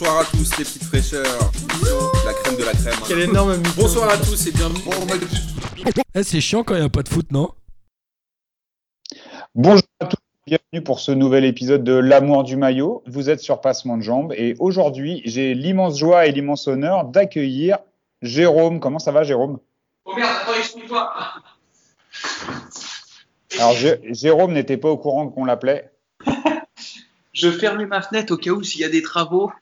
bonsoir 0.00 0.18
à 0.18 0.24
tous 0.24 0.58
les 0.58 0.64
petites 0.64 0.82
fraîcheurs. 0.82 1.52
La 2.26 2.32
crème 2.34 2.56
de 2.56 2.64
la 2.64 2.72
crème. 2.72 2.94
Quel 3.06 3.20
énorme 3.20 3.56
mytho. 3.58 3.70
Bonsoir 3.76 4.08
à 4.10 4.16
tous 4.16 4.44
et 4.48 4.50
bienvenue. 4.50 4.80
Eh, 6.16 6.22
c'est 6.24 6.40
chiant 6.40 6.64
quand 6.64 6.74
il 6.74 6.80
n'y 6.80 6.86
a 6.86 6.88
pas 6.88 7.04
de 7.04 7.08
foot, 7.08 7.30
non? 7.30 7.50
Bonjour 9.54 9.84
à 10.00 10.06
tous, 10.06 10.16
bienvenue 10.48 10.82
pour 10.82 10.98
ce 10.98 11.12
nouvel 11.12 11.44
épisode 11.44 11.84
de 11.84 11.92
L'amour 11.92 12.42
du 12.42 12.56
maillot. 12.56 13.04
Vous 13.06 13.30
êtes 13.30 13.38
sur 13.38 13.60
Passement 13.60 13.96
de 13.96 14.02
Jambes 14.02 14.32
et 14.36 14.56
aujourd'hui, 14.58 15.22
j'ai 15.26 15.54
l'immense 15.54 15.96
joie 15.96 16.26
et 16.26 16.32
l'immense 16.32 16.66
honneur 16.66 17.04
d'accueillir 17.04 17.78
Jérôme. 18.20 18.80
Comment 18.80 18.98
ça 18.98 19.12
va, 19.12 19.22
Jérôme? 19.22 19.60
Oh 20.06 20.16
merde, 20.16 20.28
attends, 20.42 20.58
explique-toi. 20.58 21.12
Alors, 23.60 23.74
Jé- 23.74 24.00
Jérôme 24.12 24.54
n'était 24.54 24.76
pas 24.76 24.88
au 24.90 24.96
courant 24.98 25.28
qu'on 25.28 25.44
l'appelait. 25.44 25.92
Je 27.32 27.48
ferme 27.52 27.84
ma 27.86 28.02
fenêtre 28.02 28.32
au 28.32 28.36
cas 28.36 28.50
où 28.50 28.62
s'il 28.64 28.80
y 28.80 28.84
a 28.84 28.88
des 28.88 29.02
travaux. 29.02 29.52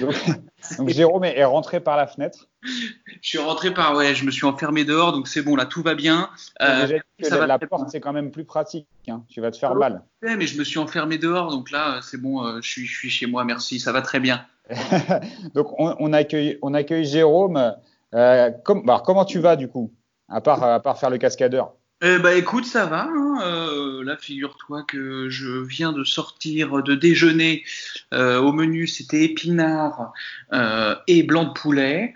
Donc, 0.00 0.14
donc 0.78 0.88
Jérôme 0.90 1.24
est 1.24 1.44
rentré 1.44 1.80
par 1.80 1.96
la 1.96 2.06
fenêtre. 2.06 2.48
Je 2.62 3.28
suis 3.28 3.38
rentré 3.38 3.72
par, 3.72 3.96
ouais, 3.96 4.14
je 4.14 4.24
me 4.24 4.30
suis 4.30 4.44
enfermé 4.44 4.84
dehors, 4.84 5.12
donc 5.12 5.26
c'est 5.28 5.42
bon, 5.42 5.56
là, 5.56 5.66
tout 5.66 5.82
va 5.82 5.94
bien. 5.94 6.28
Euh, 6.60 6.82
Déjà 6.82 6.98
que 6.98 7.04
ça 7.22 7.34
la, 7.34 7.40
va 7.40 7.46
la 7.46 7.58
très 7.58 7.66
porte, 7.66 7.88
c'est 7.90 8.00
quand 8.00 8.12
même 8.12 8.30
plus 8.30 8.44
pratique. 8.44 8.86
hein. 9.08 9.24
Tu 9.28 9.40
vas 9.40 9.50
te 9.50 9.56
faire 9.56 9.72
Oh. 9.74 9.78
mal. 9.78 10.02
Ouais, 10.22 10.36
mais 10.36 10.46
je 10.46 10.58
me 10.58 10.64
suis 10.64 10.78
enfermé 10.78 11.18
dehors, 11.18 11.50
donc 11.50 11.70
là, 11.70 11.96
euh, 11.96 12.00
c'est 12.02 12.18
bon, 12.20 12.44
euh, 12.44 12.60
je, 12.62 12.68
suis, 12.70 12.86
je 12.86 12.96
suis 12.96 13.10
chez 13.10 13.26
moi, 13.26 13.44
merci, 13.44 13.80
ça 13.80 13.92
va 13.92 14.02
très 14.02 14.20
bien. 14.20 14.44
Donc, 15.54 15.78
on, 15.80 15.96
on 15.98 16.12
accueille, 16.12 16.58
on 16.62 16.72
accueille 16.74 17.04
Jérôme. 17.04 17.56
Euh, 18.14 18.50
alors, 18.68 19.02
comment 19.02 19.24
tu 19.24 19.38
vas, 19.40 19.56
du 19.56 19.68
coup 19.68 19.92
à 20.28 20.40
part, 20.40 20.62
à 20.62 20.80
part 20.80 20.98
faire 20.98 21.10
le 21.10 21.18
cascadeur? 21.18 21.74
Eh 22.04 22.18
bah 22.18 22.34
écoute, 22.34 22.64
ça 22.64 22.86
va. 22.86 23.04
hein, 23.04 23.40
euh, 23.44 24.02
là, 24.04 24.16
figure-toi 24.16 24.82
que 24.82 25.28
je 25.30 25.48
viens 25.62 25.92
de 25.92 26.02
sortir 26.04 26.82
de 26.82 26.94
déjeuner. 26.96 27.64
Euh, 28.12 28.40
au 28.40 28.52
menu, 28.52 28.86
c'était 28.88 29.24
épinards 29.24 30.12
euh, 30.52 30.96
et 31.06 31.22
blanc 31.22 31.44
de 31.44 31.52
poulet. 31.52 32.14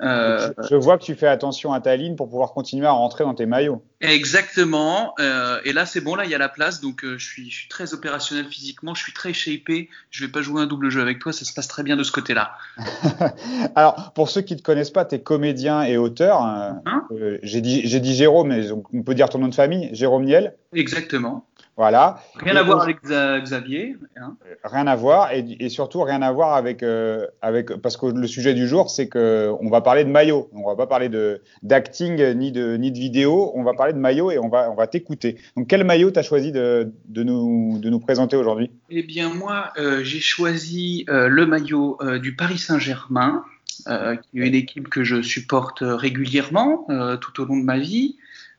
Euh, 0.00 0.52
je, 0.70 0.76
vois 0.76 0.96
que 0.96 1.04
tu 1.04 1.14
fais 1.14 1.26
attention 1.26 1.72
à 1.72 1.80
ta 1.80 1.96
ligne 1.96 2.14
pour 2.14 2.28
pouvoir 2.28 2.52
continuer 2.52 2.86
à 2.86 2.92
rentrer 2.92 3.24
dans 3.24 3.34
tes 3.34 3.46
maillots. 3.46 3.82
Exactement. 4.00 5.14
euh, 5.18 5.60
et 5.64 5.72
là, 5.72 5.86
c'est 5.86 6.00
bon. 6.00 6.14
Là, 6.14 6.24
il 6.24 6.30
y 6.30 6.34
a 6.34 6.38
la 6.38 6.48
place. 6.48 6.80
Donc, 6.80 7.04
euh, 7.04 7.18
je, 7.18 7.26
suis, 7.26 7.50
je 7.50 7.56
suis 7.56 7.68
très 7.68 7.94
opérationnel 7.94 8.46
physiquement. 8.46 8.94
Je 8.94 9.02
suis 9.02 9.12
très 9.12 9.32
shapé. 9.32 9.88
Je 10.10 10.24
vais 10.24 10.30
pas 10.30 10.40
jouer 10.40 10.62
un 10.62 10.66
double 10.66 10.90
jeu 10.90 11.00
avec 11.00 11.18
toi. 11.18 11.32
Ça 11.32 11.44
se 11.44 11.52
passe 11.52 11.68
très 11.68 11.82
bien 11.82 11.96
de 11.96 12.04
ce 12.04 12.12
côté-là. 12.12 12.52
Alors, 13.74 14.12
pour 14.14 14.28
ceux 14.28 14.42
qui 14.42 14.54
ne 14.54 14.58
te 14.58 14.64
connaissent 14.64 14.90
pas, 14.90 15.04
tu 15.04 15.16
es 15.16 15.20
comédien 15.20 15.82
et 15.82 15.96
auteur. 15.96 16.42
Hein 16.42 16.82
euh, 17.10 17.38
J'ai 17.42 17.60
dit, 17.60 18.14
Jérôme, 18.14 18.48
mais 18.48 18.70
on 18.70 19.02
peut 19.02 19.14
dire 19.14 19.28
ton 19.28 19.38
nom 19.38 19.48
de 19.48 19.54
famille, 19.54 19.90
Jérôme 19.92 20.24
Niel? 20.24 20.54
Exactement. 20.72 21.44
Voilà. 21.78 22.20
Rien 22.34 22.56
Et 22.56 22.58
à 22.58 22.62
voir 22.64 22.82
avec 22.82 23.02
Xa- 23.04 23.40
Xavier. 23.40 23.96
hein. 24.16 24.36
Rien 24.64 24.86
à 24.88 24.96
voir 24.96 25.32
et, 25.32 25.44
et 25.60 25.68
surtout 25.68 26.02
rien 26.02 26.20
à 26.22 26.32
voir 26.32 26.54
avec 26.54 26.82
euh, 26.82 27.24
avec 27.40 27.68
parce 27.76 27.96
que 27.96 28.06
le 28.06 28.26
sujet 28.26 28.52
du 28.52 28.66
jour 28.66 28.90
c'est 28.90 29.08
que 29.08 29.50
on 29.60 29.70
va 29.70 29.80
parler 29.80 30.04
de 30.04 30.10
maillot. 30.10 30.50
On 30.52 30.66
va 30.66 30.74
pas 30.74 30.88
parler 30.88 31.08
de 31.08 31.40
d'acting 31.62 32.20
euh, 32.20 32.34
ni 32.34 32.50
de 32.50 32.76
ni 32.76 32.90
de 32.90 32.98
vidéo. 32.98 33.52
On 33.54 33.62
va 33.62 33.74
parler 33.74 33.92
de 33.92 33.98
maillot 33.98 34.32
et 34.32 34.38
on 34.40 34.48
va 34.48 34.68
on 34.70 34.74
va 34.74 34.88
t'écouter. 34.88 35.38
Donc 35.56 35.68
quel 35.68 35.84
maillot 35.84 36.10
t'as 36.10 36.22
choisi 36.22 36.50
de 36.50 36.92
de 37.06 37.22
nous 37.22 37.78
de 37.78 37.88
nous 37.90 38.00
présenter 38.00 38.36
aujourd'hui? 38.36 38.72
Eh 38.90 39.04
bien, 39.04 39.32
moi, 39.32 39.70
euh, 39.78 40.02
j'ai 40.02 40.18
choisi 40.20 41.04
euh, 41.08 41.28
le 41.28 41.46
maillot 41.46 41.96
euh, 42.00 42.18
du 42.18 42.34
Paris 42.34 42.58
Saint-Germain, 42.58 43.44
euh, 43.86 44.16
qui 44.16 44.40
est 44.40 44.46
une 44.48 44.54
équipe 44.56 44.88
que 44.88 45.04
je 45.04 45.22
supporte 45.22 45.82
euh, 45.82 45.94
régulièrement 45.94 46.86
euh, 46.90 47.16
tout 47.16 47.40
au 47.40 47.44
long 47.44 47.56
de 47.56 47.64
ma 47.64 47.78
vie. 47.78 48.16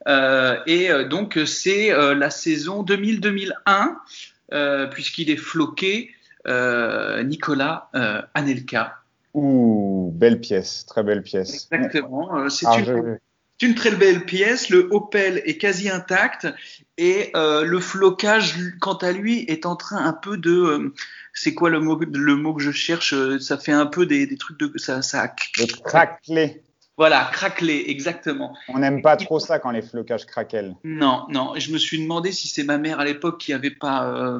Euh, 0.07 0.57
et 0.65 0.89
euh, 0.91 1.07
donc, 1.07 1.37
c'est 1.45 1.91
euh, 1.91 2.13
la 2.15 2.29
saison 2.29 2.83
2000-2001, 2.83 3.95
euh, 4.53 4.87
puisqu'il 4.87 5.29
est 5.29 5.37
floqué 5.37 6.11
Nicolas 7.23 7.89
Anelka. 8.33 8.95
Ouh, 9.33 10.11
belle 10.15 10.39
pièce, 10.39 10.85
très 10.87 11.03
belle 11.03 11.21
pièce. 11.21 11.67
Exactement. 11.71 12.35
Euh, 12.35 12.49
c'est 12.49 12.65
une, 12.65 12.85
je- 12.85 13.17
c'est 13.59 13.67
une 13.67 13.75
très 13.75 13.91
belle 13.91 14.25
pièce. 14.25 14.69
Le 14.69 14.87
Opel 14.91 15.41
est 15.45 15.57
quasi 15.57 15.89
intact 15.89 16.47
et 16.97 17.29
euh, 17.35 17.63
le 17.63 17.79
flocage, 17.79 18.55
quant 18.79 18.95
à 18.95 19.11
lui, 19.11 19.41
est 19.47 19.65
en 19.65 19.75
train 19.75 20.03
un 20.03 20.13
peu 20.13 20.37
de. 20.37 20.51
euh, 20.51 20.93
c'est 21.33 21.53
quoi 21.53 21.69
le 21.69 21.79
mot, 21.79 21.99
le 21.99 22.35
mot 22.35 22.53
que 22.55 22.63
je 22.63 22.71
cherche 22.71 23.13
Ça 23.39 23.57
fait 23.57 23.71
un 23.71 23.85
peu 23.85 24.05
des, 24.07 24.25
des 24.25 24.37
trucs 24.37 24.57
de. 24.59 24.71
Ça, 24.77 25.01
ça, 25.03 25.31
le 25.59 25.65
craquelé. 25.83 26.63
Voilà, 26.99 27.29
craquelé, 27.31 27.85
exactement. 27.87 28.53
On 28.67 28.79
n'aime 28.79 29.01
pas 29.01 29.15
trop 29.15 29.39
ça 29.39 29.57
quand 29.57 29.71
les 29.71 29.81
flocages 29.81 30.25
craquellent. 30.25 30.75
Non, 30.83 31.23
non. 31.29 31.53
Je 31.55 31.71
me 31.71 31.77
suis 31.77 31.97
demandé 31.97 32.33
si 32.33 32.49
c'est 32.49 32.65
ma 32.65 32.77
mère 32.77 32.99
à 32.99 33.05
l'époque 33.05 33.39
qui 33.39 33.53
avait 33.53 33.71
pas 33.71 34.05
euh, 34.05 34.37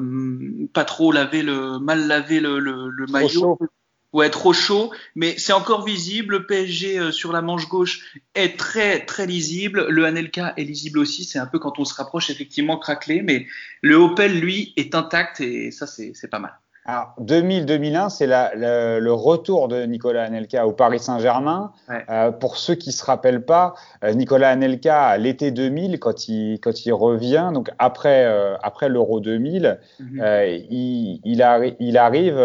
pas 0.74 0.84
trop 0.84 1.10
lavé 1.10 1.42
le 1.42 1.78
mal 1.78 2.06
lavé 2.06 2.38
le, 2.38 2.58
le, 2.58 2.90
le 2.90 3.06
Trop 3.06 3.12
maillot. 3.14 3.30
chaud. 3.30 3.58
Ouais, 4.12 4.28
trop 4.28 4.52
chaud, 4.52 4.92
mais 5.14 5.38
c'est 5.38 5.54
encore 5.54 5.86
visible. 5.86 6.32
Le 6.34 6.46
PSG 6.46 6.98
euh, 6.98 7.12
sur 7.12 7.32
la 7.32 7.40
manche 7.40 7.66
gauche 7.66 8.14
est 8.34 8.58
très 8.58 9.06
très 9.06 9.24
lisible. 9.26 9.86
Le 9.88 10.04
Anelka 10.04 10.52
est 10.58 10.64
lisible 10.64 10.98
aussi. 10.98 11.24
C'est 11.24 11.38
un 11.38 11.46
peu 11.46 11.58
quand 11.58 11.78
on 11.78 11.86
se 11.86 11.94
rapproche 11.94 12.28
effectivement 12.28 12.76
craquelé, 12.76 13.22
mais 13.22 13.46
le 13.80 13.94
Opel 13.94 14.38
lui 14.38 14.74
est 14.76 14.94
intact 14.94 15.40
et 15.40 15.70
ça 15.70 15.86
c'est 15.86 16.28
pas 16.30 16.40
mal. 16.40 16.52
Alors, 16.86 17.14
2000-2001, 17.20 18.08
c'est 18.08 18.26
le, 18.26 19.10
retour 19.12 19.68
de 19.68 19.82
Nicolas 19.82 20.24
Anelka 20.24 20.66
au 20.66 20.72
Paris 20.72 20.98
Saint-Germain. 20.98 21.72
Ouais. 21.88 22.04
Euh, 22.08 22.30
pour 22.32 22.56
ceux 22.56 22.74
qui 22.74 22.92
se 22.92 23.04
rappellent 23.04 23.44
pas, 23.44 23.74
euh, 24.02 24.14
Nicolas 24.14 24.48
Anelka, 24.50 25.16
l'été 25.18 25.50
2000, 25.50 25.98
quand 26.00 26.28
il, 26.28 26.58
quand 26.58 26.86
il 26.86 26.92
revient, 26.92 27.50
donc 27.52 27.70
après, 27.78 28.24
euh, 28.24 28.56
après 28.62 28.88
l'Euro 28.88 29.20
2000, 29.20 29.78
Mhm. 30.00 30.20
euh, 30.22 30.46
il, 30.70 31.20
il, 31.24 31.42
arri- 31.42 31.76
il 31.80 31.98
arrive 31.98 32.40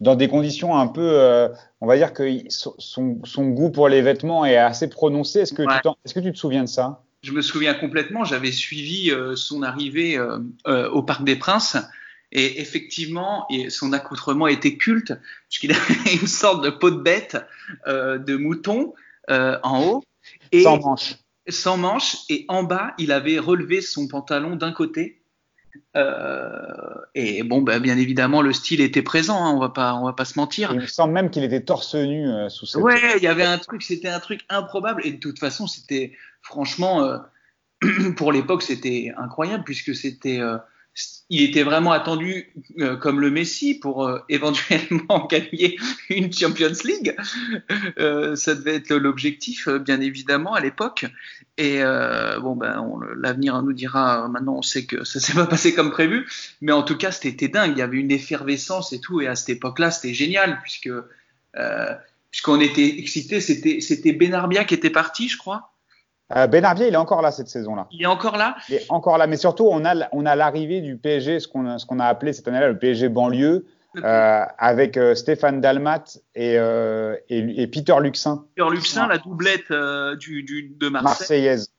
dans 0.00 0.14
des 0.14 0.28
conditions 0.28 0.76
un 0.76 0.86
peu, 0.86 1.48
on 1.82 1.86
va 1.86 1.96
dire 1.96 2.14
que 2.14 2.26
son, 2.48 3.18
goût 3.48 3.70
pour 3.70 3.88
les 3.88 4.00
vêtements 4.00 4.46
est 4.46 4.56
assez 4.56 4.88
prononcé. 4.88 5.40
Est-ce 5.40 5.52
que, 5.52 5.62
Ouais. 5.62 5.74
tu 5.76 5.82
t'en- 5.82 5.96
est-ce 6.04 6.14
que 6.14 6.20
tu 6.20 6.32
te 6.32 6.38
souviens 6.38 6.64
de 6.64 6.68
ça? 6.68 7.02
Je 7.22 7.32
me 7.32 7.42
souviens 7.42 7.74
complètement. 7.74 8.24
J'avais 8.24 8.52
suivi 8.52 9.10
son 9.34 9.62
arrivée 9.62 10.18
au 10.66 11.02
Parc 11.02 11.24
des 11.24 11.36
Princes. 11.36 11.76
Et 12.32 12.60
effectivement, 12.60 13.46
son 13.70 13.92
accoutrement 13.92 14.46
était 14.48 14.76
culte, 14.76 15.14
puisqu'il 15.48 15.72
avait 15.72 16.14
une 16.20 16.26
sorte 16.26 16.64
de 16.64 16.70
peau 16.70 16.90
de 16.90 17.00
bête, 17.00 17.36
euh, 17.86 18.18
de 18.18 18.36
mouton 18.36 18.94
euh, 19.30 19.58
en 19.62 19.82
haut. 19.84 20.04
Et, 20.52 20.62
Sans 20.62 20.78
manche. 20.78 21.14
sans 21.48 21.78
manche 21.78 22.16
et 22.28 22.44
en 22.48 22.62
bas 22.62 22.92
il 22.98 23.12
avait 23.12 23.38
relevé 23.38 23.80
son 23.80 24.08
pantalon 24.08 24.56
d'un 24.56 24.72
côté 24.72 25.14
Euh, 25.96 26.94
et 27.14 27.42
bon 27.44 27.62
bah, 27.62 27.78
bien 27.78 27.96
évidemment 27.96 28.42
le 28.42 28.52
style 28.52 28.80
était 28.80 29.02
présent 29.02 29.36
hein, 29.42 29.52
on 29.54 29.58
va 29.58 29.68
pas 29.70 29.94
on 29.94 30.04
va 30.04 30.12
pas 30.12 30.24
se 30.26 30.38
mentir 30.38 30.72
Il 30.72 30.80
me 30.80 30.86
semble 30.86 31.14
même 31.14 31.30
qu'il 31.30 31.44
était 31.44 31.62
torse 31.62 31.94
nu 31.94 32.26
sous 32.48 32.66
cette. 32.66 32.82
ouais 32.82 33.00
il 33.16 33.22
y 33.22 33.26
avait 33.26 33.44
un 33.44 33.58
truc 33.58 33.82
c'était 33.82 34.08
un 34.08 34.20
truc 34.20 34.40
improbable 34.50 35.00
et 35.04 35.12
de 35.12 35.18
toute 35.18 35.38
façon 35.38 35.66
c'était 35.66 36.12
franchement 36.42 37.08
pour 38.16 38.32
l'époque 38.32 38.62
c'était 38.62 39.12
incroyable 39.16 39.64
puisque 39.64 39.94
c'était 39.94 40.40
il 41.30 41.42
était 41.42 41.62
vraiment 41.62 41.92
attendu 41.92 42.54
euh, 42.78 42.96
comme 42.96 43.20
le 43.20 43.30
Messi 43.30 43.74
pour 43.74 44.06
euh, 44.06 44.18
éventuellement 44.28 45.26
gagner 45.26 45.78
une 46.08 46.32
Champions 46.32 46.72
League. 46.84 47.14
Euh, 47.98 48.34
ça 48.34 48.54
devait 48.54 48.76
être 48.76 48.94
l'objectif, 48.94 49.68
bien 49.68 50.00
évidemment, 50.00 50.54
à 50.54 50.60
l'époque. 50.60 51.06
Et 51.58 51.82
bon, 52.40 52.54
ben, 52.54 52.82
l'avenir 53.16 53.60
nous 53.62 53.72
dira. 53.72 54.28
Maintenant, 54.28 54.58
on 54.58 54.62
sait 54.62 54.86
que 54.86 55.04
ça 55.04 55.20
s'est 55.20 55.34
pas 55.34 55.46
passé 55.46 55.74
comme 55.74 55.90
prévu, 55.90 56.26
mais 56.60 56.72
en 56.72 56.82
tout 56.82 56.96
cas, 56.96 57.10
c'était 57.10 57.48
dingue. 57.48 57.72
Il 57.76 57.78
y 57.78 57.82
avait 57.82 57.98
une 57.98 58.12
effervescence 58.12 58.92
et 58.92 59.00
tout, 59.00 59.20
et 59.20 59.26
à 59.26 59.34
cette 59.34 59.50
époque-là, 59.50 59.90
c'était 59.90 60.14
génial 60.14 60.60
puisque 60.62 60.90
puisqu'on 62.30 62.60
était 62.60 62.98
excités. 62.98 63.40
C'était 63.40 64.12
Benarbia 64.12 64.64
qui 64.64 64.74
était 64.74 64.90
parti, 64.90 65.28
je 65.28 65.36
crois. 65.36 65.72
Euh, 66.36 66.46
il 66.52 66.82
est 66.92 66.96
encore 66.96 67.22
là 67.22 67.30
cette 67.30 67.48
saison-là. 67.48 67.86
Il 67.90 68.02
est 68.02 68.06
encore 68.06 68.36
là? 68.36 68.56
Il 68.68 68.74
est 68.74 68.86
encore 68.90 69.16
là, 69.16 69.26
mais 69.26 69.36
surtout, 69.38 69.66
on 69.70 69.84
a, 69.84 70.08
on 70.12 70.26
a 70.26 70.36
l'arrivée 70.36 70.82
du 70.82 70.96
PSG, 70.96 71.40
ce 71.40 71.48
qu'on 71.48 71.66
a, 71.66 71.76
a 71.76 72.06
appelé 72.06 72.32
cette 72.34 72.46
année-là 72.48 72.68
le 72.68 72.78
PSG 72.78 73.08
banlieue, 73.08 73.64
euh, 73.96 74.44
avec 74.58 74.96
euh, 74.96 75.14
Stéphane 75.14 75.60
Dalmat 75.62 76.04
et, 76.34 76.58
euh, 76.58 77.16
et, 77.30 77.62
et 77.62 77.66
Peter 77.66 77.94
Luxin, 78.00 78.44
Peter 78.54 78.68
Luxin, 78.70 79.06
la 79.08 79.18
doublette 79.18 79.72
du, 80.18 80.42
du, 80.42 80.74
de 80.78 80.88
Marseille. 80.88 81.46
marseillaise. 81.46 81.72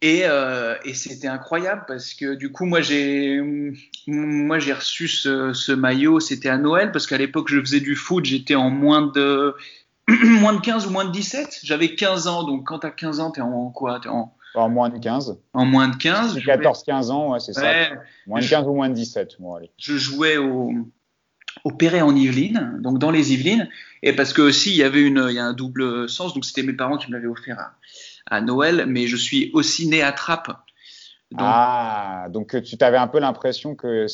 Et, 0.00 0.24
et 0.84 0.94
c'était 0.94 1.28
incroyable 1.28 1.84
parce 1.86 2.14
que 2.14 2.34
du 2.34 2.50
coup, 2.50 2.64
moi 2.64 2.80
j'ai 2.80 3.40
moi 4.08 4.58
j'ai 4.58 4.72
reçu 4.72 5.06
ce, 5.06 5.52
ce 5.52 5.70
maillot, 5.70 6.18
c'était 6.18 6.48
à 6.48 6.58
Noël 6.58 6.90
parce 6.90 7.06
qu'à 7.06 7.18
l'époque 7.18 7.48
je 7.48 7.60
faisais 7.60 7.78
du 7.78 7.94
foot, 7.94 8.24
j'étais 8.24 8.56
en 8.56 8.70
moins 8.70 9.02
de 9.02 9.54
moins 10.40 10.52
de 10.54 10.60
15 10.60 10.86
ou 10.86 10.90
moins 10.90 11.04
de 11.04 11.10
17, 11.12 11.60
j'avais 11.64 11.94
15 11.94 12.26
ans 12.26 12.44
donc 12.44 12.66
quand 12.66 12.80
t'as 12.80 12.90
15 12.90 13.20
ans, 13.20 13.30
t'es 13.30 13.40
en 13.40 13.70
quoi? 13.70 14.00
T'es 14.00 14.08
en, 14.08 14.32
En 14.54 14.68
moins 14.68 14.88
de 14.90 14.98
15. 14.98 15.38
en 15.54 15.64
moins 15.64 15.88
de 15.88 15.96
15. 15.96 16.34
C'est 16.34 16.40
je 16.40 16.44
jouais- 16.44 16.56
14-15 16.56 17.10
ans, 17.10 17.32
ouais, 17.32 17.40
c'est 17.40 17.52
ça. 17.52 17.62
Ouais, 17.62 17.90
Moins 18.26 18.40
de 18.40 18.46
15 18.46 18.66
ou 18.66 18.74
moins 18.74 18.88
de 18.88 18.94
17. 18.94 19.36
Bon, 19.40 19.54
allez. 19.54 19.70
je 19.78 19.96
jouais 19.96 20.36
au 20.36 20.72
au 21.64 21.70
Perret 21.70 22.00
en 22.00 22.16
Yvelines, 22.16 22.78
donc 22.80 22.98
dans 22.98 23.10
les 23.10 23.34
Yvelines, 23.34 23.68
et 24.02 24.14
parce 24.16 24.32
que 24.32 24.40
aussi 24.40 24.70
il 24.70 24.76
y 24.76 24.82
avait 24.82 25.02
une, 25.02 25.26
il 25.28 25.34
y 25.34 25.38
a 25.38 25.44
un 25.44 25.52
double 25.52 26.08
sens, 26.08 26.32
donc 26.34 26.44
c'était 26.46 26.62
mes 26.62 26.72
parents 26.72 26.96
qui 26.96 27.08
me 27.08 27.12
l'avaient 27.12 27.28
offert 27.28 27.58
à, 28.26 28.36
à 28.36 28.40
Noël, 28.40 28.86
mais 28.88 29.06
je 29.06 29.16
suis 29.16 29.50
aussi 29.52 29.86
né 29.86 30.02
à 30.02 30.12
Trappes, 30.12 30.50
Donc, 31.32 31.40
Ah, 31.42 32.26
donc 32.28 32.62
tu 32.62 32.76
avais 32.80 32.98
un 32.98 33.06
peu 33.06 33.18
l'impression 33.18 33.74
que 33.74 34.06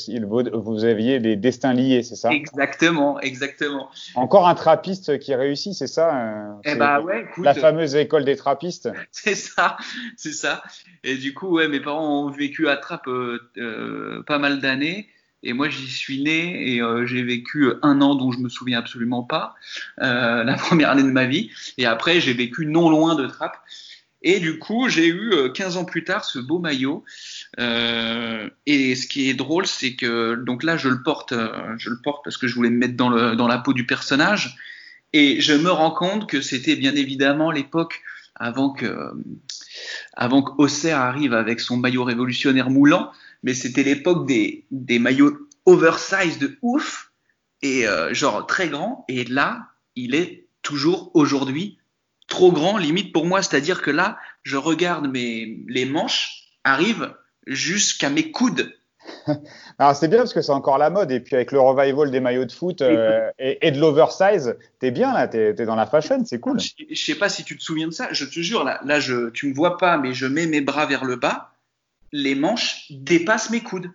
vous 0.56 0.84
aviez 0.84 1.18
des 1.18 1.36
destins 1.36 1.72
liés, 1.72 2.02
c'est 2.02 2.14
ça? 2.14 2.30
Exactement, 2.30 3.18
exactement. 3.20 3.88
Encore 4.14 4.46
un 4.48 4.54
trappiste 4.54 5.18
qui 5.18 5.34
réussit, 5.34 5.74
c'est 5.74 5.88
ça 5.88 6.14
euh, 6.14 6.52
Eh 6.64 6.76
bah 6.76 7.00
ouais, 7.00 7.22
écoute, 7.22 7.44
La 7.44 7.54
fameuse 7.54 7.96
école 7.96 8.24
des 8.24 8.36
trappistes. 8.36 8.88
c'est 9.10 9.34
ça, 9.34 9.76
c'est 10.16 10.32
ça. 10.32 10.62
Et 11.02 11.16
du 11.16 11.34
coup, 11.34 11.48
ouais, 11.48 11.66
mes 11.66 11.80
parents 11.80 12.24
ont 12.26 12.30
vécu 12.30 12.68
à 12.68 12.76
Trappes 12.76 13.08
euh, 13.08 13.50
euh, 13.58 14.22
pas 14.22 14.38
mal 14.38 14.60
d'années. 14.60 15.08
Et 15.42 15.52
moi, 15.52 15.68
j'y 15.68 15.88
suis 15.88 16.22
né 16.22 16.74
et 16.74 16.82
euh, 16.82 17.06
j'ai 17.06 17.22
vécu 17.22 17.72
un 17.82 18.00
an 18.00 18.16
dont 18.16 18.32
je 18.32 18.38
me 18.38 18.48
souviens 18.48 18.78
absolument 18.78 19.22
pas, 19.22 19.54
euh, 20.00 20.42
la 20.44 20.54
première 20.54 20.90
année 20.90 21.02
de 21.02 21.10
ma 21.10 21.26
vie. 21.26 21.50
Et 21.78 21.86
après, 21.86 22.20
j'ai 22.20 22.32
vécu 22.32 22.66
non 22.66 22.90
loin 22.90 23.14
de 23.14 23.26
Trappes. 23.26 23.58
Et 24.22 24.40
du 24.40 24.58
coup, 24.58 24.88
j'ai 24.88 25.06
eu 25.06 25.32
euh, 25.32 25.48
15 25.48 25.76
ans 25.76 25.84
plus 25.84 26.04
tard 26.04 26.24
ce 26.24 26.38
beau 26.38 26.58
maillot. 26.58 27.04
Euh, 27.58 28.48
et 28.66 28.96
ce 28.96 29.06
qui 29.06 29.30
est 29.30 29.34
drôle, 29.34 29.66
c'est 29.66 29.94
que 29.94 30.34
donc 30.34 30.64
là, 30.64 30.76
je 30.76 30.88
le 30.88 31.02
porte, 31.02 31.32
euh, 31.32 31.74
je 31.78 31.90
le 31.90 31.98
porte 32.02 32.24
parce 32.24 32.36
que 32.36 32.48
je 32.48 32.54
voulais 32.54 32.70
me 32.70 32.78
mettre 32.78 32.96
dans, 32.96 33.08
la 33.10 33.58
peau 33.58 33.72
du 33.72 33.86
personnage. 33.86 34.56
Et 35.12 35.40
je 35.40 35.54
me 35.54 35.70
rends 35.70 35.92
compte 35.92 36.28
que 36.28 36.40
c'était 36.40 36.76
bien 36.76 36.94
évidemment 36.94 37.50
l'époque 37.50 38.02
avant 38.34 38.70
que 38.70 39.10
avant 40.14 40.42
qu'Auxerre 40.42 40.98
arrive 40.98 41.32
avec 41.32 41.60
son 41.60 41.76
maillot 41.76 42.04
révolutionnaire 42.04 42.70
moulant, 42.70 43.10
mais 43.42 43.54
c'était 43.54 43.82
l'époque 43.82 44.26
des, 44.26 44.64
maillots 44.70 45.48
oversize 45.64 46.38
de 46.38 46.58
ouf 46.62 47.12
et 47.62 47.86
euh, 47.86 48.12
genre 48.14 48.46
très 48.46 48.68
grand. 48.68 49.04
Et 49.08 49.24
là, 49.24 49.68
il 49.96 50.14
est 50.14 50.46
toujours 50.62 51.10
aujourd'hui 51.14 51.78
trop 52.28 52.52
grand, 52.52 52.76
limite 52.78 53.12
pour 53.12 53.26
moi. 53.26 53.42
C'est-à-dire 53.42 53.82
que 53.82 53.90
là, 53.90 54.18
je 54.44 54.56
regarde 54.56 55.08
mes 55.08 55.58
les 55.66 55.84
manches 55.84 56.44
arrivent 56.64 57.14
jusqu'à 57.46 58.10
mes 58.10 58.30
coudes. 58.30 58.72
Alors 59.78 59.96
c'est 59.96 60.08
bien 60.08 60.18
parce 60.18 60.34
que 60.34 60.42
c'est 60.42 60.52
encore 60.52 60.76
la 60.76 60.90
mode 60.90 61.10
et 61.10 61.20
puis 61.20 61.34
avec 61.34 61.50
le 61.52 61.60
revival 61.60 62.10
des 62.10 62.20
maillots 62.20 62.44
de 62.44 62.52
foot 62.52 62.82
euh, 62.82 63.30
et, 63.38 63.66
et 63.66 63.70
de 63.70 63.78
l'oversize, 63.80 64.56
t'es 64.80 64.90
bien 64.90 65.14
là, 65.14 65.28
t'es 65.28 65.54
es 65.58 65.64
dans 65.64 65.76
la 65.76 65.86
fashion, 65.86 66.22
c'est 66.26 66.40
cool. 66.40 66.60
Je, 66.60 66.70
je 66.90 67.04
sais 67.04 67.14
pas 67.14 67.28
si 67.30 67.42
tu 67.42 67.56
te 67.56 67.62
souviens 67.62 67.86
de 67.88 67.92
ça. 67.92 68.08
Je 68.12 68.26
te 68.26 68.40
jure, 68.40 68.64
là, 68.64 68.80
là, 68.84 69.00
je, 69.00 69.30
tu 69.30 69.48
me 69.48 69.54
vois 69.54 69.78
pas, 69.78 69.96
mais 69.96 70.12
je 70.12 70.26
mets 70.26 70.46
mes 70.46 70.60
bras 70.60 70.84
vers 70.84 71.04
le 71.06 71.16
bas. 71.16 71.54
Les 72.12 72.34
manches 72.34 72.86
dépassent 72.90 73.50
mes 73.50 73.60
coudes. 73.60 73.90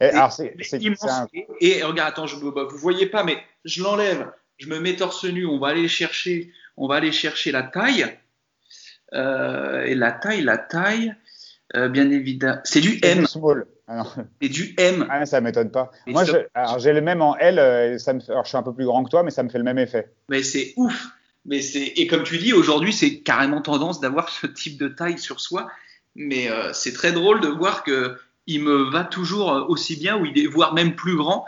Et, 0.00 0.04
alors 0.06 0.32
c'est 0.32 0.54
un- 1.08 1.26
Et, 1.32 1.78
et 1.78 1.82
regarde, 1.82 2.10
attends, 2.12 2.26
je, 2.26 2.36
bah, 2.36 2.66
vous 2.68 2.76
voyez 2.78 3.06
pas, 3.06 3.24
mais 3.24 3.38
je 3.64 3.82
l'enlève, 3.82 4.30
je 4.58 4.66
me 4.68 4.80
mets 4.80 4.96
torse 4.96 5.24
nu, 5.24 5.46
on 5.46 5.58
va 5.58 5.68
aller 5.68 5.88
chercher, 5.88 6.52
on 6.78 6.88
va 6.88 6.96
aller 6.96 7.12
chercher 7.12 7.52
la 7.52 7.62
taille. 7.62 8.06
Euh, 9.14 9.84
et 9.84 9.94
la 9.94 10.12
taille, 10.12 10.42
la 10.42 10.58
taille, 10.58 11.14
euh, 11.76 11.88
bien 11.88 12.10
évidemment, 12.10 12.60
c'est 12.64 12.80
du 12.80 12.98
M, 13.02 13.26
c'est 14.40 14.48
du 14.48 14.74
M. 14.78 15.06
Ah, 15.08 15.24
ça 15.26 15.40
m'étonne 15.40 15.70
pas. 15.70 15.90
Moi, 16.06 16.24
j'ai 16.24 16.92
le 16.92 17.00
même 17.00 17.22
en 17.22 17.36
L. 17.36 17.58
euh, 17.58 17.98
Ça 17.98 18.12
me 18.12 18.20
fait, 18.20 18.32
alors 18.32 18.44
je 18.44 18.48
suis 18.48 18.58
un 18.58 18.62
peu 18.62 18.74
plus 18.74 18.84
grand 18.84 19.04
que 19.04 19.10
toi, 19.10 19.22
mais 19.22 19.30
ça 19.30 19.42
me 19.42 19.48
fait 19.48 19.58
le 19.58 19.64
même 19.64 19.78
effet. 19.78 20.12
Mais 20.28 20.42
c'est 20.42 20.74
ouf. 20.76 21.08
Mais 21.46 21.62
c'est 21.62 21.84
et 21.96 22.06
comme 22.06 22.22
tu 22.22 22.36
dis, 22.38 22.52
aujourd'hui, 22.52 22.92
c'est 22.92 23.20
carrément 23.20 23.62
tendance 23.62 24.00
d'avoir 24.00 24.28
ce 24.28 24.46
type 24.46 24.78
de 24.78 24.88
taille 24.88 25.18
sur 25.18 25.40
soi. 25.40 25.70
Mais 26.14 26.50
euh, 26.50 26.72
c'est 26.72 26.92
très 26.92 27.12
drôle 27.12 27.40
de 27.40 27.48
voir 27.48 27.84
que 27.84 28.16
il 28.46 28.62
me 28.62 28.90
va 28.90 29.04
toujours 29.04 29.66
aussi 29.68 29.96
bien, 29.96 30.16
ou 30.18 30.24
il 30.24 30.38
est 30.38 30.46
voire 30.46 30.72
même 30.72 30.96
plus 30.96 31.16
grand, 31.16 31.44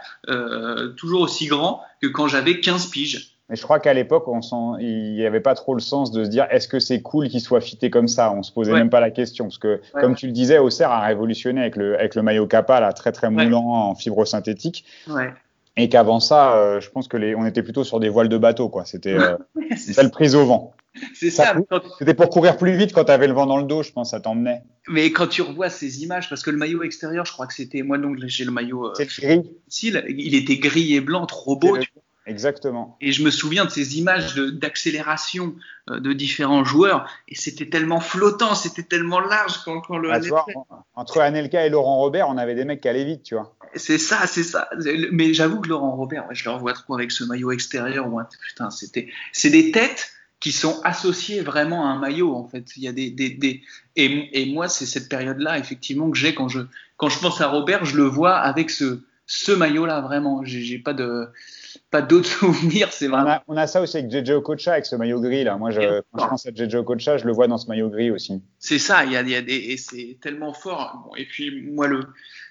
toujours 0.98 1.22
aussi 1.22 1.46
grand 1.46 1.82
que 2.02 2.06
quand 2.06 2.28
j'avais 2.28 2.60
15 2.60 2.88
piges. 2.88 3.39
Mais 3.50 3.56
je 3.56 3.62
crois 3.62 3.80
qu'à 3.80 3.92
l'époque, 3.92 4.24
il 4.80 5.12
n'y 5.14 5.26
avait 5.26 5.40
pas 5.40 5.54
trop 5.54 5.74
le 5.74 5.80
sens 5.80 6.12
de 6.12 6.22
se 6.24 6.30
dire 6.30 6.46
est-ce 6.50 6.68
que 6.68 6.78
c'est 6.78 7.02
cool 7.02 7.28
qu'il 7.28 7.40
soit 7.40 7.60
fité 7.60 7.90
comme 7.90 8.06
ça? 8.08 8.32
On 8.32 8.42
se 8.44 8.52
posait 8.52 8.72
Ouais. 8.72 8.78
même 8.78 8.90
pas 8.90 9.00
la 9.00 9.10
question 9.10 9.46
parce 9.46 9.58
que, 9.58 9.80
Ouais. 9.94 10.00
comme 10.00 10.14
tu 10.14 10.26
le 10.26 10.32
disais, 10.32 10.58
Auxerre 10.58 10.92
a 10.92 11.00
révolutionné 11.00 11.60
avec 11.60 11.74
le, 11.76 11.98
avec 11.98 12.14
le 12.14 12.22
maillot 12.22 12.46
Kappa, 12.46 12.78
là, 12.80 12.92
très 12.92 13.10
très 13.10 13.26
Ouais. 13.26 13.44
moulant 13.44 13.66
en 13.66 13.94
fibre 13.96 14.24
synthétique, 14.24 14.84
et 15.76 15.88
qu'avant 15.88 16.20
ça, 16.20 16.56
euh, 16.56 16.80
je 16.80 16.90
pense 16.90 17.08
que 17.08 17.16
les, 17.16 17.34
on 17.34 17.44
était 17.44 17.62
plutôt 17.62 17.84
sur 17.84 17.98
des 18.00 18.08
voiles 18.08 18.28
de 18.28 18.38
bateau, 18.38 18.68
quoi. 18.68 18.84
C'était 18.84 19.14
euh, 19.16 19.36
prise 20.12 20.34
au 20.36 20.44
vent. 20.44 20.72
c'est 21.14 21.30
Ça 21.30 21.46
ça. 21.46 21.54
coûte. 21.54 21.66
Quand- 21.70 21.80
C'était 21.98 22.14
pour 22.14 22.28
courir 22.30 22.56
plus 22.56 22.76
vite 22.76 22.92
quand 22.92 23.04
tu 23.04 23.12
avais 23.12 23.26
le 23.26 23.32
vent 23.34 23.46
dans 23.46 23.56
le 23.58 23.64
dos, 23.64 23.82
je 23.82 23.90
pense, 23.90 24.10
ça 24.10 24.20
t'emmenait. 24.20 24.62
mais 24.88 25.10
quand 25.10 25.26
tu 25.28 25.42
revois 25.42 25.70
ces 25.70 26.02
images, 26.04 26.28
parce 26.28 26.42
que 26.44 26.50
le 26.50 26.56
maillot 26.56 26.82
extérieur, 26.84 27.24
je 27.24 27.32
crois 27.32 27.46
que 27.46 27.54
c'était 27.54 27.82
moi 27.82 27.98
donc 27.98 28.16
j'ai 28.26 28.44
le 28.44 28.50
maillot 28.52 28.86
euh, 28.88 28.92
le 28.98 29.04
gris. 29.06 29.50
il 29.82 30.34
était 30.36 30.56
gris 30.58 30.94
et 30.94 31.00
blanc, 31.00 31.26
trop 31.26 31.56
beau. 31.56 31.76
Exactement. 32.30 32.96
Et 33.00 33.12
je 33.12 33.22
me 33.24 33.30
souviens 33.30 33.64
de 33.64 33.70
ces 33.70 33.98
images 33.98 34.36
d'accélération 34.36 35.54
euh, 35.90 36.00
de 36.00 36.12
différents 36.12 36.64
joueurs, 36.64 37.08
et 37.28 37.34
c'était 37.34 37.68
tellement 37.68 38.00
flottant, 38.00 38.54
c'était 38.54 38.82
tellement 38.84 39.20
large 39.20 39.58
quand, 39.64 39.80
quand 39.80 39.98
le 39.98 40.10
Ah, 40.12 40.20
vois, 40.20 40.46
en- 40.54 40.66
entre 40.94 41.20
Anelka 41.20 41.66
et 41.66 41.70
Laurent 41.70 41.98
Robert, 41.98 42.28
on 42.28 42.38
avait 42.38 42.54
des 42.54 42.64
mecs 42.64 42.80
qui 42.80 42.88
allaient 42.88 43.04
vite, 43.04 43.24
tu 43.24 43.34
vois. 43.34 43.54
C'est 43.74 43.98
ça, 43.98 44.26
c'est 44.26 44.42
ça. 44.42 44.68
Mais 45.12 45.32
j'avoue 45.34 45.60
que 45.60 45.68
Laurent 45.68 45.94
Robert, 45.96 46.26
je 46.30 46.44
le 46.44 46.50
revois 46.50 46.72
trop 46.72 46.94
avec 46.94 47.10
ce 47.10 47.24
maillot 47.24 47.52
extérieur. 47.52 48.08
putain, 48.48 48.70
c'était, 48.70 49.08
c'est 49.32 49.50
des 49.50 49.70
têtes 49.70 50.12
qui 50.40 50.52
sont 50.52 50.80
associées 50.84 51.42
vraiment 51.42 51.86
à 51.86 51.90
un 51.90 51.98
maillot 51.98 52.34
en 52.34 52.48
fait. 52.48 52.64
Il 52.76 52.82
y 52.82 52.88
a 52.88 52.92
des, 52.92 53.10
des, 53.10 53.30
des... 53.30 53.62
Et, 53.96 54.42
et 54.42 54.52
moi, 54.52 54.68
c'est 54.68 54.86
cette 54.86 55.08
période-là 55.08 55.58
effectivement 55.58 56.10
que 56.10 56.16
j'ai 56.16 56.34
quand 56.34 56.48
je 56.48 56.60
quand 56.96 57.08
je 57.08 57.18
pense 57.20 57.40
à 57.40 57.46
Robert, 57.48 57.84
je 57.84 57.96
le 57.96 58.04
vois 58.04 58.36
avec 58.36 58.70
ce 58.70 59.02
ce 59.26 59.52
maillot-là 59.52 60.00
vraiment. 60.00 60.42
J'ai 60.44 60.78
pas 60.78 60.94
de 60.94 61.28
pas 61.90 62.02
d'autres 62.02 62.28
souvenirs. 62.40 62.92
C'est 62.92 63.06
On 63.08 63.10
vraiment. 63.10 63.30
a, 63.30 63.44
on 63.48 63.56
a 63.56 63.66
ça 63.66 63.80
aussi 63.82 63.98
avec 63.98 64.10
JJ 64.10 64.30
Okocha, 64.30 64.72
avec 64.72 64.86
ce 64.86 64.96
maillot 64.96 65.20
gris, 65.20 65.44
là. 65.44 65.56
Moi, 65.56 65.70
je, 65.70 66.00
quand 66.12 66.24
je 66.24 66.28
pense 66.28 66.46
à 66.46 66.50
JJ 66.54 66.76
Okocha, 66.76 67.16
je 67.18 67.26
le 67.26 67.32
vois 67.32 67.46
dans 67.48 67.58
ce 67.58 67.68
maillot 67.68 67.88
gris 67.88 68.10
aussi. 68.10 68.42
C'est 68.58 68.78
ça, 68.78 69.04
il 69.04 69.12
y 69.12 69.16
a, 69.16 69.22
il 69.22 69.30
y 69.30 69.36
a 69.36 69.42
des, 69.42 69.54
et 69.54 69.76
c'est 69.76 70.18
tellement 70.20 70.52
fort. 70.52 71.04
Bon, 71.06 71.14
et 71.16 71.24
puis 71.26 71.62
moi, 71.70 71.86
le, 71.86 72.00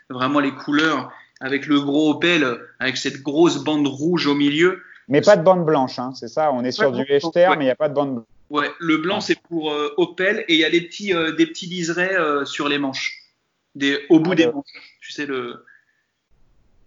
vraiment 0.09 0.39
les 0.39 0.51
couleurs 0.51 1.11
avec 1.41 1.67
le 1.67 1.79
gros 1.79 2.11
Opel, 2.11 2.45
avec 2.79 2.97
cette 2.97 3.21
grosse 3.21 3.63
bande 3.63 3.87
rouge 3.87 4.27
au 4.27 4.35
milieu. 4.35 4.81
Mais 5.07 5.21
pas 5.21 5.37
de 5.37 5.43
bande 5.43 5.65
blanche, 5.65 5.97
hein, 5.99 6.11
c'est 6.13 6.27
ça. 6.27 6.51
On 6.51 6.63
est 6.63 6.71
sur 6.71 6.91
du 6.91 7.01
Echter, 7.03 7.47
ouais. 7.47 7.57
mais 7.57 7.63
il 7.63 7.67
n'y 7.67 7.71
a 7.71 7.75
pas 7.75 7.89
de 7.89 7.93
bande 7.93 8.13
blanche. 8.13 8.25
Ouais, 8.49 8.71
le 8.79 8.97
blanc 8.97 9.21
c'est 9.21 9.39
pour 9.39 9.71
euh, 9.71 9.93
Opel 9.97 10.43
et 10.47 10.55
il 10.55 10.59
y 10.59 10.65
a 10.65 10.71
des 10.71 10.81
petits, 10.81 11.13
euh, 11.13 11.33
des 11.33 11.45
petits 11.45 11.67
liserés 11.67 12.15
euh, 12.15 12.45
sur 12.45 12.67
les 12.67 12.79
manches, 12.79 13.15
des, 13.75 13.99
au 14.09 14.19
bout 14.19 14.31
Ah, 14.31 14.35
des 14.35 14.47
manches. 14.47 14.65
Tu 15.01 15.11
sais 15.11 15.27
le. 15.27 15.65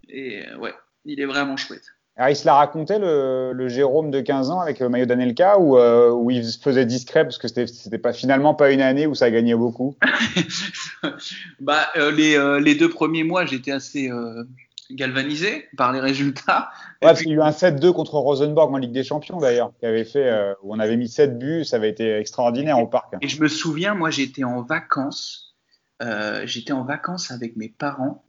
Et 0.09 0.43
ouais, 0.59 0.73
il 1.05 1.21
est 1.21 1.25
vraiment 1.25 1.55
chouette. 1.55 1.95
Alors, 2.15 2.29
il 2.29 2.35
se 2.35 2.45
l'a 2.45 2.53
raconté, 2.53 2.99
le, 2.99 3.53
le 3.53 3.67
Jérôme 3.69 4.11
de 4.11 4.21
15 4.21 4.51
ans, 4.51 4.59
avec 4.59 4.79
le 4.79 4.87
maillot 4.87 5.07
d'Anelka, 5.07 5.57
où, 5.59 5.77
euh, 5.77 6.11
où 6.11 6.29
il 6.29 6.45
se 6.45 6.59
faisait 6.59 6.85
discret, 6.85 7.23
parce 7.23 7.39
que 7.39 7.47
c'était 7.47 7.97
pas, 7.97 8.13
finalement 8.13 8.53
pas 8.53 8.71
une 8.71 8.81
année 8.81 9.07
où 9.07 9.15
ça 9.15 9.31
gagnait 9.31 9.55
beaucoup? 9.55 9.95
bah 11.59 11.87
euh, 11.95 12.11
les, 12.11 12.37
euh, 12.37 12.59
les 12.59 12.75
deux 12.75 12.89
premiers 12.89 13.23
mois 13.23 13.45
j'étais 13.45 13.71
assez 13.71 14.11
euh, 14.11 14.43
galvanisé 14.91 15.67
par 15.77 15.91
les 15.91 15.99
résultats. 15.99 16.69
Ouais, 17.01 17.09
parce 17.09 17.21
qu'il 17.21 17.31
y 17.31 17.33
a 17.33 17.37
eu 17.37 17.41
un 17.41 17.51
7-2 17.51 17.93
contre 17.93 18.15
Rosenborg 18.15 18.73
en 18.73 18.77
Ligue 18.77 18.91
des 18.91 19.03
Champions, 19.03 19.37
d'ailleurs, 19.37 19.71
qui 19.79 19.85
avait 19.85 20.05
fait, 20.05 20.29
euh, 20.29 20.53
où 20.61 20.73
on 20.73 20.79
avait 20.79 20.97
mis 20.97 21.07
7 21.07 21.37
buts, 21.37 21.65
ça 21.65 21.77
avait 21.77 21.89
été 21.89 22.15
extraordinaire 22.17 22.79
au 22.79 22.87
parc. 22.87 23.15
Et 23.21 23.27
je 23.27 23.41
me 23.41 23.47
souviens, 23.47 23.93
moi, 23.93 24.09
j'étais 24.09 24.43
en 24.43 24.61
vacances. 24.61 25.55
Euh, 26.01 26.43
j'étais 26.45 26.73
en 26.73 26.83
vacances 26.83 27.31
avec 27.31 27.55
mes 27.55 27.69
parents 27.69 28.23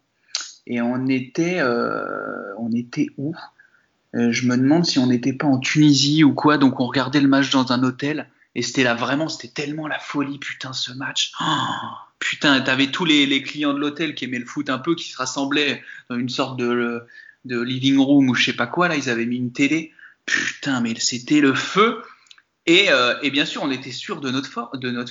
et 0.67 0.81
on 0.81 1.07
était, 1.07 1.59
euh, 1.59 2.55
on 2.59 2.71
était 2.73 3.07
où? 3.19 3.35
Euh, 4.15 4.33
Je 4.33 4.47
me 4.47 4.57
demande 4.57 4.87
si 4.87 4.99
on 4.99 5.07
n'était 5.07 5.33
pas 5.33 5.47
en 5.47 5.59
Tunisie 5.59 6.25
ou 6.25 6.35
quoi. 6.35 6.59
Donc 6.59 6.81
on 6.81 6.87
regardait 6.87 7.21
le 7.21 7.29
match 7.29 7.51
dans 7.51 7.73
un 7.73 7.83
hôtel 7.83 8.29
et 8.55 8.63
c'était 8.63 8.85
là 8.85 8.95
vraiment, 8.95 9.29
c'était 9.29 9.53
tellement 9.53 9.89
la 9.89 9.99
folie, 9.99 10.39
putain, 10.39 10.73
ce 10.73 10.93
match. 10.93 11.33
Oh, 11.41 11.45
putain, 12.21 12.61
t'avais 12.61 12.91
tous 12.91 13.05
les, 13.05 13.43
clients 13.43 13.75
de 13.75 13.81
l'hôtel 13.81 14.15
qui 14.15 14.25
aimaient 14.25 14.39
le 14.39 14.47
foot 14.47 14.71
un 14.71 14.79
peu, 14.79 14.95
qui 14.95 15.09
se 15.09 15.17
rassemblaient 15.17 15.83
dans 16.09 16.17
une 16.17 16.29
sorte 16.29 16.59
de, 16.59 17.05
living 17.45 17.99
room 17.99 18.29
ou 18.29 18.35
je 18.35 18.45
sais 18.45 18.53
pas 18.53 18.67
quoi. 18.67 18.89
Là, 18.89 18.97
ils 18.97 19.11
avaient 19.11 19.27
mis 19.27 19.37
une 19.37 19.53
télé. 19.53 19.93
Putain, 20.27 20.81
mais 20.81 20.95
c'était 20.99 21.41
le 21.41 21.55
feu. 21.55 22.03
Et, 22.67 22.87
euh, 22.91 23.15
bien 23.31 23.45
sûr, 23.45 23.63
on 23.63 23.71
était 23.71 23.91
sûr 23.91 24.21
de 24.21 24.31
notre, 24.31 24.49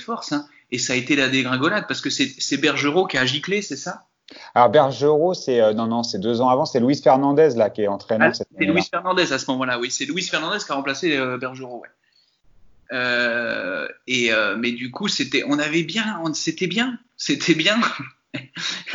force. 0.00 0.32
Hein. 0.32 0.46
Et 0.70 0.78
ça 0.78 0.94
a 0.94 0.96
été 0.96 1.14
la 1.14 1.28
dégringolade 1.28 1.86
parce 1.86 2.00
que 2.00 2.10
c'est 2.10 2.56
Bergerot 2.56 3.06
qui 3.06 3.18
a 3.18 3.26
giclé, 3.26 3.60
c'est 3.60 3.76
ça? 3.76 4.06
Alors, 4.54 4.70
Bergerot, 4.70 5.34
c'est, 5.34 5.60
euh, 5.60 5.74
non, 5.74 5.86
non, 5.86 6.02
c'est 6.02 6.18
deux 6.18 6.40
ans 6.40 6.48
avant, 6.48 6.64
c'est 6.64 6.80
Luis 6.80 7.00
Fernandez, 7.02 7.50
là, 7.56 7.70
qui 7.70 7.82
est 7.82 7.88
entraîneur 7.88 8.30
Ah, 8.30 8.34
C'est. 8.34 8.64
Luis 8.64 8.82
Fernandez 8.90 9.32
à 9.32 9.38
ce 9.38 9.50
moment-là, 9.50 9.78
oui. 9.78 9.90
C'est 9.90 10.06
Luis 10.06 10.22
Fernandez 10.22 10.58
qui 10.64 10.72
a 10.72 10.74
remplacé 10.74 11.16
euh, 11.16 11.38
Bergerot, 11.38 11.80
ouais. 11.80 11.88
Euh, 12.92 13.88
et 14.06 14.32
euh, 14.32 14.56
mais 14.56 14.72
du 14.72 14.90
coup, 14.90 15.08
c'était, 15.08 15.42
on 15.46 15.58
avait 15.58 15.82
bien, 15.82 16.22
c'était 16.34 16.66
bien, 16.66 16.98
c'était 17.16 17.54
bien. 17.54 17.78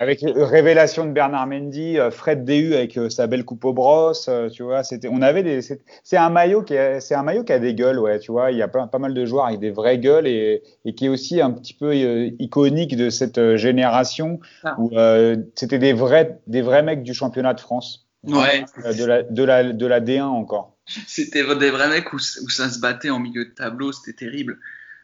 Avec 0.00 0.20
révélation 0.22 1.04
de 1.04 1.12
Bernard 1.12 1.46
Mendy, 1.46 1.98
euh, 1.98 2.10
Fred 2.10 2.44
Déhu 2.44 2.74
avec 2.74 2.96
euh, 2.96 3.10
sa 3.10 3.26
belle 3.26 3.44
coupe 3.44 3.64
aux 3.64 3.72
brosses, 3.72 4.28
euh, 4.28 4.48
tu 4.48 4.62
vois, 4.62 4.82
c'était, 4.82 5.08
on 5.10 5.20
avait 5.20 5.42
des, 5.42 5.60
c'est 5.60 6.16
un 6.16 6.30
maillot 6.30 6.62
qui 6.62 6.76
a, 6.76 7.00
c'est 7.00 7.14
un 7.14 7.22
maillot 7.22 7.44
qui 7.44 7.52
a 7.52 7.58
des 7.58 7.74
gueules, 7.74 7.98
ouais, 7.98 8.18
tu 8.18 8.32
vois, 8.32 8.50
il 8.50 8.58
y 8.58 8.62
a 8.62 8.68
pas, 8.68 8.86
pas 8.86 8.98
mal 8.98 9.12
de 9.12 9.24
joueurs 9.26 9.46
avec 9.46 9.60
des 9.60 9.70
vraies 9.70 9.98
gueules 9.98 10.26
et, 10.26 10.62
et 10.84 10.94
qui 10.94 11.06
est 11.06 11.08
aussi 11.08 11.40
un 11.40 11.50
petit 11.50 11.74
peu 11.74 11.94
iconique 11.94 12.96
de 12.96 13.10
cette 13.10 13.56
génération 13.56 14.40
Ah. 14.64 14.76
où 14.78 14.90
euh, 14.96 15.36
c'était 15.54 15.78
des 15.78 15.92
vrais, 15.92 16.38
des 16.46 16.62
vrais 16.62 16.82
mecs 16.82 17.02
du 17.02 17.14
championnat 17.14 17.54
de 17.54 17.60
France, 17.60 18.06
Ouais. 18.24 18.64
De 18.98 19.04
la, 19.06 19.22
de 19.22 19.44
la, 19.44 19.72
de 19.72 19.86
la 19.86 20.00
D1 20.00 20.22
encore. 20.22 20.76
C'était 21.06 21.42
des 21.56 21.70
vrais 21.70 21.88
mecs 21.88 22.12
où, 22.12 22.16
où 22.16 22.48
ça 22.50 22.68
se 22.68 22.78
battait 22.78 23.08
en 23.10 23.18
milieu 23.18 23.46
de 23.46 23.50
tableau, 23.50 23.92
c'était 23.92 24.26
terrible. 24.26 24.58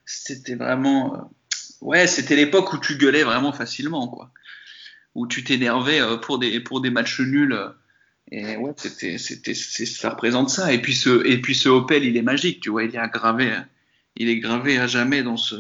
C'était 0.05 0.55
vraiment. 0.55 1.31
Ouais, 1.87 2.07
c'était 2.07 2.37
l'époque 2.37 2.73
où 2.73 2.79
tu 2.79 2.97
gueulais 2.97 3.23
vraiment 3.23 3.53
facilement, 3.53 4.09
quoi. 4.09 4.31
Où 5.15 5.27
tu 5.27 5.45
t'énervais 5.45 6.01
euh, 6.01 6.17
pour 6.17 6.39
des, 6.39 6.61
pour 6.61 6.81
des 6.81 6.91
matchs 6.91 7.21
nuls. 7.21 7.57
Et 8.33 8.57
ouais, 8.57 8.73
c'était, 8.77 9.19
c'était, 9.19 9.55
ça 9.55 10.11
représente 10.11 10.51
ça. 10.51 10.73
Et 10.73 10.83
puis 10.83 10.95
ce, 10.95 11.25
et 11.25 11.41
puis 11.41 11.55
ce 11.55 11.69
Opel, 11.69 12.05
il 12.05 12.17
est 12.17 12.23
magique, 12.23 12.61
tu 12.61 12.71
vois. 12.71 12.83
Il 12.85 12.95
est 12.95 13.09
gravé, 13.09 13.53
il 14.17 14.29
est 14.29 14.39
gravé 14.41 14.79
à 14.79 14.87
jamais 14.89 15.23
dans 15.23 15.37
ce, 15.37 15.55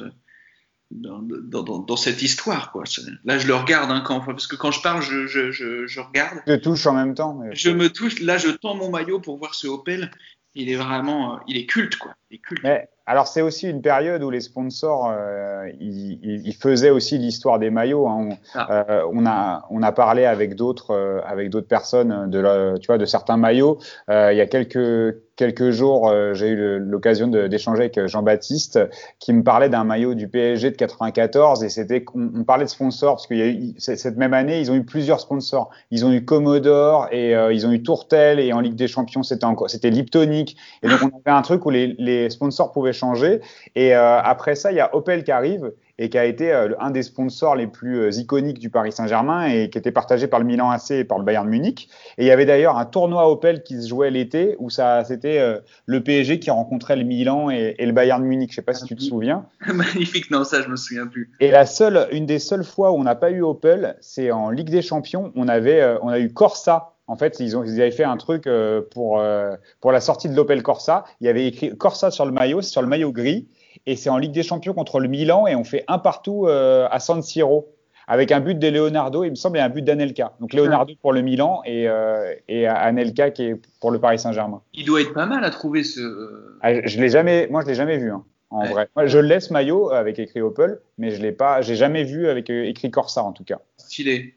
dans, 0.90 1.20
dans, 1.22 1.62
dans, 1.62 1.78
dans 1.78 1.96
cette 1.96 2.22
histoire, 2.22 2.72
quoi. 2.72 2.82
Là, 3.24 3.38
je 3.38 3.46
le 3.46 3.54
regarde, 3.54 3.90
hein, 3.92 4.02
quand, 4.04 4.20
parce 4.20 4.48
que 4.48 4.56
quand 4.56 4.72
je 4.72 4.82
parle, 4.82 5.02
je, 5.02 5.26
je, 5.28 5.52
je, 5.52 5.86
je 5.86 6.00
regarde. 6.00 6.38
Je 6.46 6.54
touche 6.54 6.86
en 6.86 6.94
même 6.94 7.14
temps. 7.14 7.34
mais- 7.40 7.54
Je 7.54 7.70
me 7.70 7.88
touche, 7.88 8.18
là, 8.20 8.36
je 8.36 8.48
tends 8.48 8.74
mon 8.74 8.90
maillot 8.90 9.20
pour 9.20 9.38
voir 9.38 9.54
ce 9.54 9.68
Opel. 9.68 10.10
Il 10.58 10.70
est 10.70 10.76
vraiment, 10.76 11.34
euh, 11.34 11.38
il 11.46 11.56
est 11.58 11.66
culte, 11.66 11.96
quoi. 11.96 12.12
Il 12.30 12.36
est 12.36 12.40
culte. 12.40 12.62
Mais 12.64 12.88
alors 13.04 13.28
c'est 13.28 13.42
aussi 13.42 13.68
une 13.70 13.82
période 13.82 14.22
où 14.22 14.30
les 14.30 14.40
sponsors 14.40 15.08
euh, 15.14 15.68
ils, 15.78 16.54
faisaient 16.58 16.90
aussi 16.90 17.18
l'histoire 17.18 17.58
des 17.58 17.70
maillots. 17.70 18.08
hein. 18.08 18.30
On, 18.30 18.36
Ah. 18.54 18.84
euh, 18.90 19.02
on 19.12 19.26
a 19.26 19.66
on 19.70 19.82
a 19.82 19.92
parlé 19.92 20.24
avec 20.24 20.56
d'autres 20.56 20.92
euh, 20.92 21.20
avec 21.26 21.50
d'autres 21.50 21.68
personnes 21.68 22.30
de 22.30 22.38
la- 22.40 22.78
tu 22.78 22.86
vois 22.86 22.98
de 22.98 23.04
certains 23.04 23.36
maillots. 23.36 23.78
Il 24.08 24.36
y 24.36 24.40
a 24.40 24.46
quelques 24.46 25.16
quelques 25.36 25.70
jours 25.70 26.08
euh, 26.08 26.34
j'ai 26.34 26.48
eu 26.48 26.78
l'occasion 26.78 27.28
d'échanger 27.28 27.80
avec 27.82 28.06
Jean-Baptiste 28.06 28.80
qui 29.18 29.32
me 29.32 29.42
parlait 29.42 29.68
d'un 29.68 29.84
maillot 29.84 30.14
du 30.14 30.28
PSG 30.28 30.70
de 30.70 30.76
94 30.76 31.62
et 31.62 31.68
c'était 31.68 32.04
on, 32.14 32.44
parlait 32.44 32.64
de 32.64 32.70
sponsors 32.70 33.16
parce 33.16 33.28
c- 33.28 33.96
cette 33.96 34.16
même 34.16 34.34
année 34.34 34.60
ils 34.60 34.70
ont 34.70 34.74
eu 34.74 34.84
plusieurs 34.84 35.20
sponsors. 35.20 35.70
Ils 35.90 36.04
ont 36.04 36.12
eu 36.12 36.24
Commodore 36.24 37.08
et 37.12 37.34
euh, 37.36 37.52
ils 37.52 37.66
ont 37.66 37.72
eu 37.72 37.82
Tourtel 37.82 38.40
et 38.40 38.52
en 38.52 38.60
Ligue 38.60 38.74
des 38.74 38.88
Champions 38.88 39.22
c'était 39.22 39.44
encore 39.44 39.70
c'était 39.70 39.90
Liptonic 39.90 40.56
et 40.82 40.88
donc 40.88 41.00
on 41.02 41.06
avait 41.08 41.36
un 41.36 41.42
truc 41.42 41.64
où 41.66 41.70
les, 41.70 41.94
les 41.98 42.30
sponsors 42.30 42.72
pouvaient 42.72 42.92
changer. 42.92 43.40
Et 43.74 43.94
euh, 43.94 44.20
après 44.20 44.54
ça, 44.54 44.72
il 44.72 44.76
y 44.76 44.80
a 44.80 44.94
Opel 44.94 45.24
qui 45.24 45.30
arrive 45.32 45.72
et 45.98 46.08
qui 46.08 46.18
a 46.18 46.24
été 46.24 46.52
euh, 46.52 46.74
un 46.78 46.90
des 46.90 47.02
sponsors 47.02 47.56
les 47.56 47.66
plus 47.66 47.98
euh, 47.98 48.10
iconiques 48.12 48.58
du 48.58 48.70
Paris 48.70 48.92
Saint-Germain 48.92 49.46
et 49.46 49.70
qui 49.70 49.78
était 49.78 49.92
partagé 49.92 50.26
par 50.26 50.40
le 50.40 50.46
Milan 50.46 50.70
AC 50.70 50.90
et 50.90 51.04
par 51.04 51.18
le 51.18 51.24
Bayern 51.24 51.48
Munich. 51.48 51.88
Et 52.18 52.24
il 52.24 52.26
y 52.26 52.30
avait 52.30 52.46
d'ailleurs 52.46 52.76
un 52.76 52.84
tournoi 52.84 53.30
Opel 53.30 53.62
qui 53.62 53.80
se 53.80 53.88
jouait 53.88 54.10
l'été 54.10 54.56
où 54.58 54.70
ça 54.70 55.04
c'était 55.04 55.38
euh, 55.38 55.58
le 55.86 56.02
PSG 56.02 56.38
qui 56.38 56.50
rencontrait 56.50 56.96
le 56.96 57.04
Milan 57.04 57.50
et, 57.50 57.74
et 57.78 57.86
le 57.86 57.92
Bayern 57.92 58.22
Munich. 58.22 58.50
Je 58.50 58.56
sais 58.56 58.62
pas 58.62 58.74
si 58.74 58.84
tu 58.84 58.96
te 58.96 59.02
souviens. 59.02 59.46
Magnifique, 59.72 60.30
non, 60.30 60.44
ça, 60.44 60.62
je 60.62 60.68
me 60.68 60.76
souviens 60.76 61.06
plus. 61.06 61.30
Et 61.40 61.50
la 61.50 61.66
seule, 61.66 62.08
une 62.12 62.26
des 62.26 62.38
seules 62.38 62.64
fois 62.64 62.92
où 62.92 62.96
on 62.96 63.04
n'a 63.04 63.14
pas 63.14 63.30
eu 63.30 63.42
Opel, 63.42 63.96
c'est 64.00 64.30
en 64.30 64.50
Ligue 64.50 64.70
des 64.70 64.82
Champions. 64.82 65.32
On 65.34 65.48
avait, 65.48 65.96
on 66.02 66.08
a 66.08 66.18
eu 66.18 66.32
Corsa. 66.32 66.96
En 67.08 67.16
fait, 67.16 67.38
ils, 67.38 67.56
ont, 67.56 67.62
ils 67.62 67.80
avaient 67.80 67.90
fait 67.90 68.04
un 68.04 68.16
truc 68.16 68.46
euh, 68.46 68.82
pour, 68.90 69.20
euh, 69.20 69.54
pour 69.80 69.92
la 69.92 70.00
sortie 70.00 70.28
de 70.28 70.34
l'Opel 70.34 70.62
Corsa. 70.62 71.04
Il 71.20 71.26
y 71.26 71.30
avait 71.30 71.46
écrit 71.46 71.76
Corsa 71.76 72.10
sur 72.10 72.26
le 72.26 72.32
maillot, 72.32 72.62
sur 72.62 72.82
le 72.82 72.88
maillot 72.88 73.12
gris. 73.12 73.48
Et 73.86 73.96
c'est 73.96 74.10
en 74.10 74.18
Ligue 74.18 74.32
des 74.32 74.42
Champions 74.42 74.74
contre 74.74 74.98
le 75.00 75.08
Milan 75.08 75.46
et 75.46 75.54
on 75.54 75.64
fait 75.64 75.84
un 75.88 75.98
partout 75.98 76.46
euh, 76.46 76.88
à 76.90 76.98
San 76.98 77.22
Siro 77.22 77.72
avec 78.08 78.30
un 78.30 78.38
but 78.40 78.56
de 78.58 78.68
Leonardo, 78.68 79.24
il 79.24 79.30
me 79.30 79.34
semble, 79.34 79.58
et 79.58 79.60
un 79.60 79.68
but 79.68 79.82
d'Anelka. 79.82 80.32
Donc 80.40 80.52
Leonardo 80.52 80.94
pour 81.02 81.12
le 81.12 81.22
Milan 81.22 81.62
et, 81.64 81.88
euh, 81.88 82.32
et 82.48 82.66
Anelka 82.68 83.30
qui 83.32 83.44
est 83.46 83.56
pour 83.80 83.90
le 83.90 83.98
Paris 84.00 84.18
Saint-Germain. 84.20 84.62
Il 84.74 84.84
doit 84.84 85.00
être 85.00 85.12
pas 85.12 85.26
mal 85.26 85.44
à 85.44 85.50
trouver 85.50 85.82
ce. 85.82 86.56
Ah, 86.62 86.86
je 86.86 87.00
l'ai 87.00 87.08
jamais, 87.08 87.48
moi 87.50 87.62
je 87.62 87.66
l'ai 87.66 87.74
jamais 87.74 87.98
vu 87.98 88.10
hein, 88.12 88.24
en 88.50 88.62
Ouais. 88.62 88.70
vrai. 88.70 88.88
Moi, 88.94 89.06
je 89.06 89.18
le 89.18 89.26
laisse 89.26 89.50
maillot 89.50 89.90
avec 89.90 90.20
écrit 90.20 90.40
Opel, 90.40 90.78
mais 90.98 91.10
je 91.10 91.20
l'ai 91.20 91.32
pas, 91.32 91.62
j'ai 91.62 91.74
jamais 91.74 92.04
vu 92.04 92.28
avec 92.28 92.48
euh, 92.48 92.64
écrit 92.64 92.92
Corsa 92.92 93.24
en 93.24 93.32
tout 93.32 93.42
cas. 93.44 93.58
Stylé. 93.76 94.34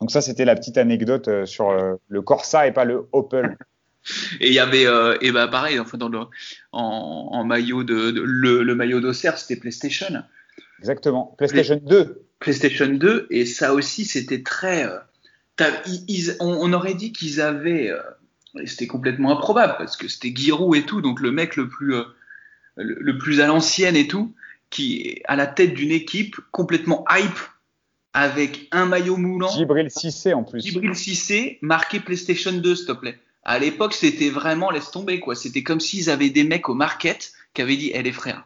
Donc 0.00 0.10
ça, 0.12 0.20
c'était 0.20 0.44
la 0.44 0.54
petite 0.54 0.78
anecdote 0.78 1.26
euh, 1.28 1.46
sur 1.46 1.70
euh, 1.70 1.94
le 2.08 2.22
Corsa 2.22 2.66
et 2.68 2.72
pas 2.72 2.84
le 2.84 3.08
Opel. 3.12 3.56
Et 4.40 4.48
il 4.48 4.54
y 4.54 4.58
avait, 4.58 4.86
euh, 4.86 5.16
et 5.20 5.32
bah 5.32 5.48
pareil, 5.48 5.78
enfin 5.78 5.98
dans 5.98 6.08
le, 6.08 6.18
en, 6.72 7.28
en 7.32 7.44
maillot 7.44 7.84
de, 7.84 8.10
de- 8.10 8.20
le, 8.24 8.62
le 8.62 8.74
maillot 8.74 9.00
d'Auxerre, 9.00 9.38
c'était 9.38 9.56
PlayStation, 9.60 10.22
Exactement. 10.78 11.34
PlayStation 11.38 11.80
2. 11.84 12.22
PlayStation 12.40 12.88
2, 12.88 13.26
et 13.30 13.46
ça 13.46 13.74
aussi 13.74 14.04
c'était 14.04 14.42
très. 14.42 14.84
euh, 14.86 14.98
ils- 16.06 16.36
on, 16.40 16.46
on 16.52 16.72
aurait 16.72 16.94
dit 16.94 17.12
qu'ils 17.12 17.40
avaient, 17.40 17.90
euh, 17.90 17.98
c'était 18.64 18.86
complètement 18.86 19.32
improbable 19.36 19.74
parce 19.78 19.96
que 19.96 20.06
c'était 20.08 20.32
Giroud 20.34 20.76
et 20.76 20.82
tout, 20.84 21.00
donc 21.00 21.20
le 21.20 21.32
mec 21.32 21.56
le 21.56 21.68
plus, 21.68 21.88
le, 21.88 22.06
le 22.76 23.18
plus 23.18 23.40
à 23.40 23.46
l'ancienne 23.48 23.96
et 23.96 24.06
tout, 24.06 24.34
qui 24.70 25.00
est 25.02 25.22
à 25.24 25.34
la 25.34 25.46
tête 25.46 25.74
d'une 25.74 25.90
équipe 25.90 26.36
complètement 26.52 27.04
hype 27.10 27.38
avec 28.12 28.68
un 28.72 28.86
maillot 28.86 29.16
moulant. 29.16 29.48
Gibril 29.50 29.90
Cissé 29.90 30.32
en 30.32 30.44
plus. 30.44 30.60
Gibril 30.60 30.94
Cissé 30.94 31.58
marqué 31.60 32.00
PlayStation 32.00 32.52
2, 32.52 32.74
s'il 32.76 32.86
te 32.86 32.92
plaît. 32.92 33.18
À 33.44 33.58
l'époque, 33.58 33.94
c'était 33.94 34.30
vraiment 34.30 34.70
laisse 34.70 34.90
tomber 34.90 35.20
quoi. 35.20 35.34
C'était 35.34 35.62
comme 35.62 35.80
s'ils 35.80 36.10
avaient 36.10 36.30
des 36.30 36.44
mecs 36.44 36.68
au 36.68 36.74
market 36.74 37.32
qui 37.54 37.62
avaient 37.62 37.76
dit, 37.76 37.90
eh 37.94 38.02
les 38.02 38.12
frères, 38.12 38.44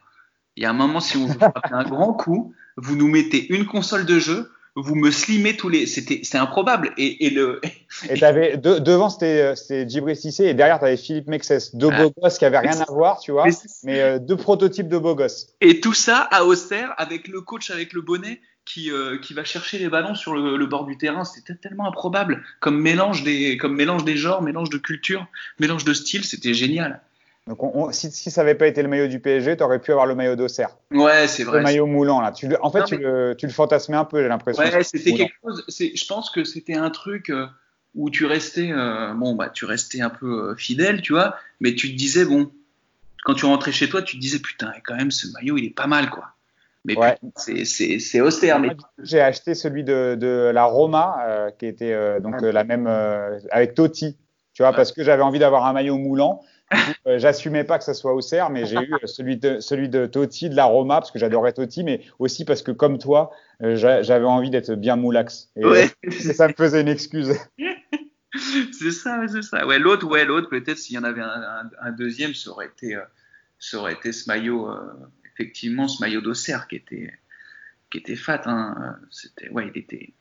il 0.56 0.62
y 0.62 0.66
a 0.66 0.70
un 0.70 0.75
moment 0.75 1.00
si 1.00 1.16
on 1.16 1.26
veut 1.26 1.38
frapper 1.38 1.61
un 1.72 1.84
grand 1.84 2.12
coup, 2.12 2.54
vous 2.76 2.96
nous 2.96 3.08
mettez 3.08 3.52
une 3.52 3.66
console 3.66 4.06
de 4.06 4.18
jeu, 4.18 4.50
vous 4.75 4.94
me 4.94 5.11
slimez 5.11 5.56
tous 5.56 5.68
les, 5.68 5.87
c'était, 5.87 6.20
c'est 6.22 6.38
improbable. 6.38 6.92
Et, 6.96 7.26
et 7.26 7.30
le, 7.30 7.61
Et 8.08 8.18
t'avais 8.18 8.56
de, 8.56 8.78
devant 8.78 9.11
c'était 9.11 9.42
euh, 9.42 9.54
c'était 9.54 10.14
Cissé 10.14 10.44
et 10.46 10.54
derrière 10.54 10.78
t'avais 10.80 10.96
Philippe 10.96 11.26
Mexès, 11.26 11.75
deux 11.75 11.90
Ah. 11.92 12.02
beaux 12.04 12.12
gosses 12.22 12.38
qui 12.38 12.44
avaient 12.46 12.58
rien 12.58 12.80
à 12.80 12.90
voir, 12.90 13.20
tu 13.20 13.32
vois, 13.32 13.46
mais 13.82 14.00
euh, 14.00 14.18
deux 14.18 14.37
prototypes 14.37 14.88
de 14.88 14.96
beaux 14.99 15.14
gosses. 15.14 15.49
et 15.61 15.80
tout 15.80 15.92
ça 15.94 16.20
à 16.30 16.44
Auxerre 16.44 16.94
avec 16.96 17.28
le 17.28 17.42
coach 17.42 17.70
avec 17.70 17.92
le 17.92 18.00
bonnet 18.00 18.40
qui, 18.64 18.90
euh, 18.90 19.19
qui 19.19 19.35
va 19.35 19.45
chercher 19.45 19.78
les 19.78 19.88
ballons 19.88 20.14
sur 20.14 20.35
le, 20.35 20.57
le 20.57 20.66
bord 20.66 20.87
du 20.87 20.97
terrain. 20.97 21.25
C'était 21.25 21.54
tellement 21.54 21.88
improbable 21.88 22.45
comme 22.61 22.81
mélange 22.81 23.23
des, 23.25 23.57
comme 23.57 23.75
mélange 23.75 24.04
des 24.04 24.16
genres, 24.16 24.42
mélange 24.42 24.71
de 24.71 24.78
culture, 24.78 25.26
mélange 25.59 25.85
de 25.85 25.92
style. 25.95 26.25
C'était 26.25 26.54
génial. 26.54 27.00
Donc 27.49 27.62
on, 27.64 27.73
on- 27.75 27.92
si, 27.92 28.11
si 28.12 28.31
ça 28.31 28.42
avait 28.42 28.54
pas 28.54 28.69
été 28.69 28.83
le 28.83 28.88
maillot 28.88 29.09
du 29.09 29.19
PSG, 29.19 29.57
t'aurais 29.57 29.81
pu 29.81 29.90
avoir 29.90 30.07
le 30.07 30.14
maillot 30.14 30.37
d'Auxerre, 30.37 30.76
Ouais, 30.92 31.26
c'est 31.26 31.42
le 31.42 31.50
vrai. 31.50 31.62
maillot 31.62 31.87
moulant 31.87 32.21
là. 32.21 32.31
Tu 32.31 32.47
le- 32.47 32.57
en 32.64 32.71
fait, 32.71 32.78
Non, 32.81 32.85
tu, 32.85 32.97
le, 32.99 33.35
tu 33.37 33.47
le 33.47 33.52
fantasmais 33.52 33.97
un 33.97 34.04
peu, 34.04 34.23
j'ai 34.23 34.28
l'impression. 34.28 34.62
Ouais, 34.62 34.85
c'était 34.85 35.12
quelque 35.12 35.35
chose. 35.42 35.64
Je 35.69 36.07
pense 36.07 36.31
que 36.31 36.45
c'était 36.45 36.75
un 36.76 36.90
truc 36.90 37.31
euh, 37.31 37.47
où 37.97 38.11
tu 38.11 38.26
restais, 38.26 38.71
euh, 38.71 39.12
bon, 39.14 39.35
bah, 39.35 39.49
tu 39.50 39.64
restais 39.64 40.00
un 40.02 40.11
peu 40.11 40.50
euh, 40.50 40.54
fidèle, 40.54 41.02
tu 41.02 41.14
vois, 41.14 41.37
mais 41.61 41.75
tu 41.75 41.90
te 41.90 41.97
disais, 41.97 42.25
bon, 42.25 42.52
quand 43.25 43.35
tu 43.35 43.45
rentrais 43.45 43.73
chez 43.73 43.88
toi, 43.88 44.02
tu 44.02 44.16
te 44.16 44.21
disais, 44.21 44.38
putain, 44.38 44.73
quand 44.85 44.95
même, 44.95 45.11
ce 45.11 45.26
maillot, 45.33 45.57
il 45.59 45.64
est 45.64 45.75
pas 45.75 45.88
mal, 45.88 46.11
quoi. 46.11 46.28
Mais 46.84 46.96
Ouais. 46.96 47.16
c'est- 47.36 48.20
austère. 48.20 48.58
Mais 48.58 48.76
J'ai 49.02 49.20
acheté 49.20 49.54
celui 49.54 49.84
de, 49.84 50.16
de 50.18 50.50
la 50.52 50.64
Roma, 50.64 51.16
euh, 51.26 51.50
qui 51.50 51.66
était 51.66 51.92
euh, 51.92 52.18
donc 52.20 52.42
euh, 52.42 52.50
la 52.50 52.64
même 52.64 52.86
euh, 52.88 53.38
avec 53.50 53.74
Totti, 53.74 54.16
tu 54.52 54.62
vois, 54.62 54.70
Ouais. 54.70 54.76
parce 54.76 54.92
que 54.92 55.04
j'avais 55.04 55.22
envie 55.22 55.38
d'avoir 55.38 55.64
un 55.66 55.72
maillot 55.72 55.96
moulant. 55.98 56.42
Euh, 57.06 57.18
J'assumais 57.18 57.64
pas 57.64 57.76
que 57.78 57.84
ça 57.84 57.92
soit 57.92 58.14
Auxerre, 58.14 58.48
mais 58.48 58.64
j'ai 58.64 58.76
eu 58.78 58.94
celui 59.04 59.36
de 59.36 59.60
celui 59.60 59.90
de 59.90 60.06
Totti, 60.06 60.48
de 60.48 60.54
la 60.56 60.64
Roma, 60.64 61.00
parce 61.00 61.10
que 61.10 61.18
j'adorais 61.18 61.52
Totti, 61.52 61.84
mais 61.84 62.00
aussi 62.18 62.46
parce 62.46 62.62
que 62.62 62.70
comme 62.72 62.96
toi, 62.96 63.30
euh, 63.62 63.76
j'a- 63.76 64.02
j'avais 64.02 64.24
envie 64.24 64.48
d'être 64.48 64.74
bien 64.74 64.96
moulax. 64.96 65.50
Et, 65.56 65.66
ouais, 65.66 65.90
et 66.02 66.10
ça 66.10 66.48
me 66.48 66.54
faisait 66.54 66.80
une 66.80 66.88
excuse. 66.88 67.34
c'est 68.72 68.90
ça, 68.92 69.20
c'est 69.30 69.42
ça. 69.42 69.66
Ouais, 69.66 69.78
l'autre, 69.78 70.06
ouais, 70.08 70.24
l'autre, 70.24 70.48
peut-être 70.48 70.78
s'il 70.78 70.96
y 70.96 70.98
en 70.98 71.04
avait 71.04 71.20
un, 71.20 71.26
un- 71.42 71.70
un 71.82 71.92
deuxième, 71.92 72.32
ça 72.34 72.50
aurait 72.50 72.66
été, 72.68 72.96
euh, 72.96 73.02
ça 73.58 73.76
aurait 73.78 73.92
été 73.92 74.12
ce 74.12 74.28
maillot, 74.28 74.70
euh, 74.70 74.76
effectivement, 75.32 75.88
ce 75.88 76.00
maillot 76.00 76.20
d'Auxerre 76.20 76.68
qui 76.68 76.76
était, 76.76 77.12
qui 77.90 77.98
était 77.98 78.16
fat. 78.16 78.42
Hein. 78.46 78.96
C'était, 79.10 79.48
ouais, 79.50 79.70
il 79.74 79.78
était, 79.78 80.12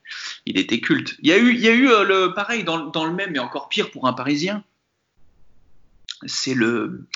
il 0.46 0.58
était 0.58 0.80
culte. 0.80 1.16
Il 1.22 1.30
y 1.30 1.34
a 1.34 1.38
eu, 1.38 1.54
il 1.54 1.60
y 1.60 1.68
a 1.68 1.74
eu 1.74 1.90
euh, 1.90 2.04
le 2.04 2.34
pareil 2.34 2.64
dans, 2.64 2.86
dans 2.88 3.06
le 3.06 3.14
même, 3.14 3.32
mais 3.32 3.40
encore 3.40 3.70
pire 3.70 3.92
pour 3.92 4.08
un 4.08 4.14
Parisien. 4.14 4.64
C'est 6.26 6.54
le, 6.54 7.08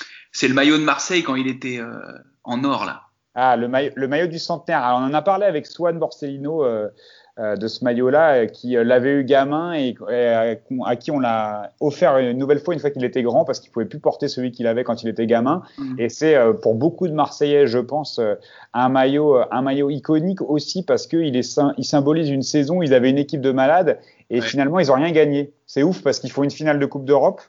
le 0.41 0.53
maillot 0.53 0.77
de 0.77 0.83
Marseille 0.83 1.23
quand 1.23 1.35
il 1.35 1.47
était 1.47 1.79
euh, 1.79 1.99
en 2.43 2.63
or 2.63 2.85
là. 2.85 3.03
Ah, 3.35 3.57
le 3.57 3.67
maillot, 3.67 3.91
le 3.95 4.07
maillot 4.07 4.27
du 4.27 4.39
centenaire. 4.39 4.81
On 4.81 5.03
en 5.03 5.13
a 5.13 5.21
parlé 5.21 5.45
avec 5.45 5.67
Swan 5.67 5.99
Borsellino 5.99 6.63
euh, 6.63 6.89
de 7.37 7.67
ce 7.67 7.83
maillot-là, 7.83 8.35
euh, 8.35 8.45
qui 8.45 8.77
euh, 8.77 8.83
l'avait 8.85 9.11
eu 9.11 9.23
gamin 9.25 9.73
et, 9.73 9.95
euh, 10.09 10.55
à 10.85 10.95
qui 10.95 11.11
on 11.11 11.19
l'a 11.19 11.73
offert 11.81 12.17
une 12.17 12.37
nouvelle 12.37 12.59
fois 12.59 12.73
une 12.73 12.79
fois 12.79 12.91
qu'il 12.91 13.03
était 13.03 13.23
grand 13.23 13.43
parce 13.43 13.59
qu'il 13.59 13.71
pouvait 13.71 13.85
plus 13.85 13.99
porter 13.99 14.27
celui 14.29 14.51
qu'il 14.51 14.67
avait 14.67 14.83
quand 14.85 15.03
il 15.03 15.09
était 15.09 15.25
gamin. 15.27 15.61
Mm. 15.77 15.99
Et 15.99 16.07
c'est 16.09 16.35
euh, 16.35 16.53
pour 16.53 16.75
beaucoup 16.75 17.07
de 17.09 17.13
Marseillais, 17.13 17.67
je 17.67 17.79
pense, 17.79 18.19
euh, 18.19 18.35
un 18.73 18.87
maillot, 18.87 19.35
euh, 19.37 19.45
un 19.51 19.61
maillot 19.61 19.89
iconique 19.89 20.41
aussi 20.41 20.83
parce 20.83 21.07
qu'il 21.07 21.35
il 21.35 21.85
symbolise 21.85 22.29
une 22.29 22.41
saison. 22.41 22.77
où 22.77 22.83
Ils 22.83 22.93
avaient 22.93 23.09
une 23.09 23.17
équipe 23.17 23.41
de 23.41 23.51
malades 23.51 23.99
et 24.29 24.39
Ouais. 24.39 24.45
finalement 24.45 24.79
ils 24.79 24.89
ont 24.91 24.95
rien 24.95 25.11
gagné. 25.11 25.51
C'est 25.65 25.83
ouf 25.83 26.01
parce 26.03 26.19
qu'ils 26.21 26.31
font 26.31 26.43
une 26.43 26.51
finale 26.51 26.79
de 26.79 26.85
Coupe 26.85 27.05
d'Europe. 27.05 27.41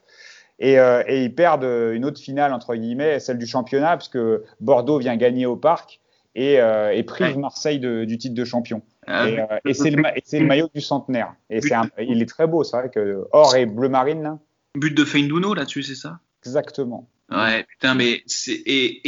Et, 0.58 0.78
euh, 0.80 1.02
et 1.06 1.22
ils 1.22 1.34
perdent 1.34 1.64
euh, 1.64 1.92
une 1.92 2.04
autre 2.06 2.18
finale, 2.18 2.52
entre 2.54 2.74
guillemets, 2.74 3.20
celle 3.20 3.36
du 3.36 3.46
championnat, 3.46 3.98
puisque 3.98 4.18
Bordeaux 4.60 4.98
vient 4.98 5.14
gagner 5.16 5.44
au 5.44 5.54
parc 5.54 6.00
et, 6.34 6.58
euh, 6.60 6.92
et 6.94 7.02
prive 7.02 7.34
Ouais. 7.36 7.40
Marseille 7.42 7.78
de- 7.78 8.04
du 8.06 8.16
titre 8.16 8.34
de 8.34 8.44
champion. 8.44 8.80
Ah, 9.06 9.28
et 9.28 9.38
euh, 9.38 9.44
et 9.64 9.74
c'est 9.74 9.90
le, 9.90 10.02
ma- 10.02 10.12
maillot 10.46 10.68
du 10.74 10.80
centenaire. 10.80 11.34
Et 11.50 11.60
c'est 11.60 11.74
il 12.00 12.22
est 12.22 12.26
très 12.26 12.46
beau, 12.46 12.64
c'est 12.64 12.76
vrai 12.76 12.90
que 12.90 13.24
or 13.32 13.54
et 13.56 13.66
bleu 13.66 13.88
marine, 13.88 14.22
là. 14.22 14.38
but 14.74 14.94
de 14.94 15.04
Feindouno 15.04 15.54
là-dessus, 15.54 15.82
c'est 15.82 15.94
ça? 15.94 16.20
Exactement. 16.44 17.08
Ouais, 17.30 17.64
putain, 17.64 17.94
mais 17.94 18.22
c'est 18.26 18.52
et 18.52 19.00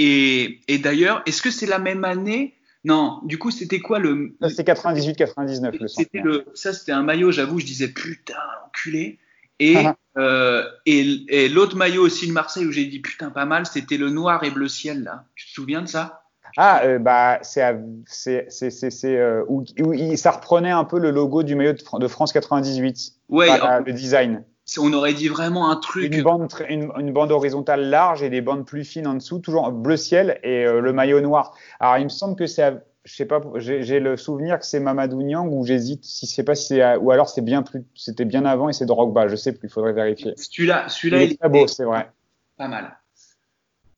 et, 0.44 0.60
et 0.68 0.78
d'ailleurs, 0.78 1.22
est-ce 1.26 1.40
que 1.42 1.50
c'est 1.50 1.66
la 1.66 1.78
même 1.78 2.04
année? 2.04 2.54
Non, 2.84 3.20
du 3.24 3.38
coup, 3.38 3.50
c'était 3.50 3.80
quoi 3.80 3.98
le 3.98 4.36
Ça, 4.40 4.48
C'était 4.48 4.72
98-99, 4.72 5.74
le 5.80 5.88
C'était 5.88 6.18
centenaire. 6.18 6.24
le, 6.24 6.44
ça, 6.54 6.72
c'était 6.72 6.92
un 6.92 7.02
maillot, 7.02 7.30
j'avoue, 7.32 7.58
je 7.60 7.66
disais 7.66 7.88
putain, 7.88 8.34
enculé. 8.66 9.18
Et, 9.60 9.84
euh, 10.16 10.64
et, 10.86 11.24
et 11.28 11.48
l'autre 11.48 11.76
maillot 11.76 12.02
aussi 12.02 12.28
de 12.28 12.32
Marseille 12.32 12.64
où 12.66 12.70
j'ai 12.72 12.86
dit 12.86 13.00
putain, 13.00 13.30
pas 13.30 13.44
mal, 13.46 13.66
c'était 13.66 13.96
le 13.96 14.10
noir 14.10 14.42
et 14.44 14.50
bleu 14.50 14.68
ciel, 14.68 15.02
là. 15.02 15.24
Tu 15.34 15.46
te 15.46 15.50
souviens 15.52 15.82
de 15.82 15.86
ça? 15.88 16.22
Ah, 16.56 16.82
euh, 16.84 16.98
bah, 16.98 17.38
c'est, 17.42 17.62
c'est, 18.06 18.46
c'est, 18.48 18.70
c'est, 18.70 18.90
c'est, 18.90 19.16
euh, 19.16 19.44
où, 19.48 19.64
où 19.80 19.92
il- 19.92 20.16
ça 20.18 20.30
reprenait 20.30 20.70
un 20.70 20.84
peu 20.84 20.98
le 20.98 21.10
logo 21.10 21.42
du 21.42 21.54
maillot 21.54 21.72
de, 21.74 21.82
Fran- 21.82 21.98
de 21.98 22.08
France 22.08 22.32
98. 22.32 23.12
Ouais, 23.28 23.48
le 23.84 23.92
design. 23.92 24.44
on 24.78 24.92
aurait 24.92 25.14
dit 25.14 25.28
vraiment 25.28 25.70
un 25.70 25.76
truc. 25.76 26.14
Une 26.14 26.22
bande, 26.22 26.48
une, 26.68 26.90
une 26.98 27.12
bande 27.12 27.30
horizontale 27.32 27.82
large 27.88 28.22
et 28.22 28.30
des 28.30 28.40
bandes 28.40 28.66
plus 28.66 28.84
fines 28.84 29.06
en 29.06 29.14
dessous, 29.14 29.38
toujours 29.38 29.70
bleu 29.72 29.96
ciel 29.96 30.38
et 30.42 30.64
euh, 30.64 30.80
le 30.80 30.92
maillot 30.92 31.20
noir. 31.20 31.54
Alors, 31.80 31.98
il 31.98 32.04
me 32.04 32.08
semble 32.08 32.36
que 32.36 32.46
c'est, 32.46 32.62
à- 32.62 32.82
je 33.04 33.14
sais 33.14 33.24
pas, 33.26 33.40
j'ai, 33.56 34.00
le 34.00 34.16
souvenir 34.16 34.58
que 34.58 34.66
c'est 34.66 34.80
Mamadou 34.80 35.22
Niang 35.22 35.50
ou 35.50 35.64
j'hésite 35.64 36.04
si 36.04 36.26
c'est 36.26 36.42
pas 36.44 36.54
si 36.54 36.66
c'est, 36.66 36.96
ou 36.96 37.10
alors 37.10 37.28
c'est 37.28 37.40
bien 37.40 37.62
plus, 37.62 37.84
c'était 37.94 38.26
bien 38.26 38.44
avant 38.44 38.68
et 38.68 38.72
c'est 38.74 38.84
Drogba, 38.84 39.28
je 39.28 39.36
sais 39.36 39.52
plus, 39.52 39.68
faudrait 39.70 39.94
vérifier. 39.94 40.34
Celui-là, 40.36 40.84
Il 40.86 40.90
celui-là, 40.90 41.22
il, 41.22 41.32
est 41.32 41.38
très 41.38 41.48
beau, 41.48 41.66
c'est 41.66 41.84
vrai. 41.84 42.10
pas 42.58 42.68
mal. 42.68 42.98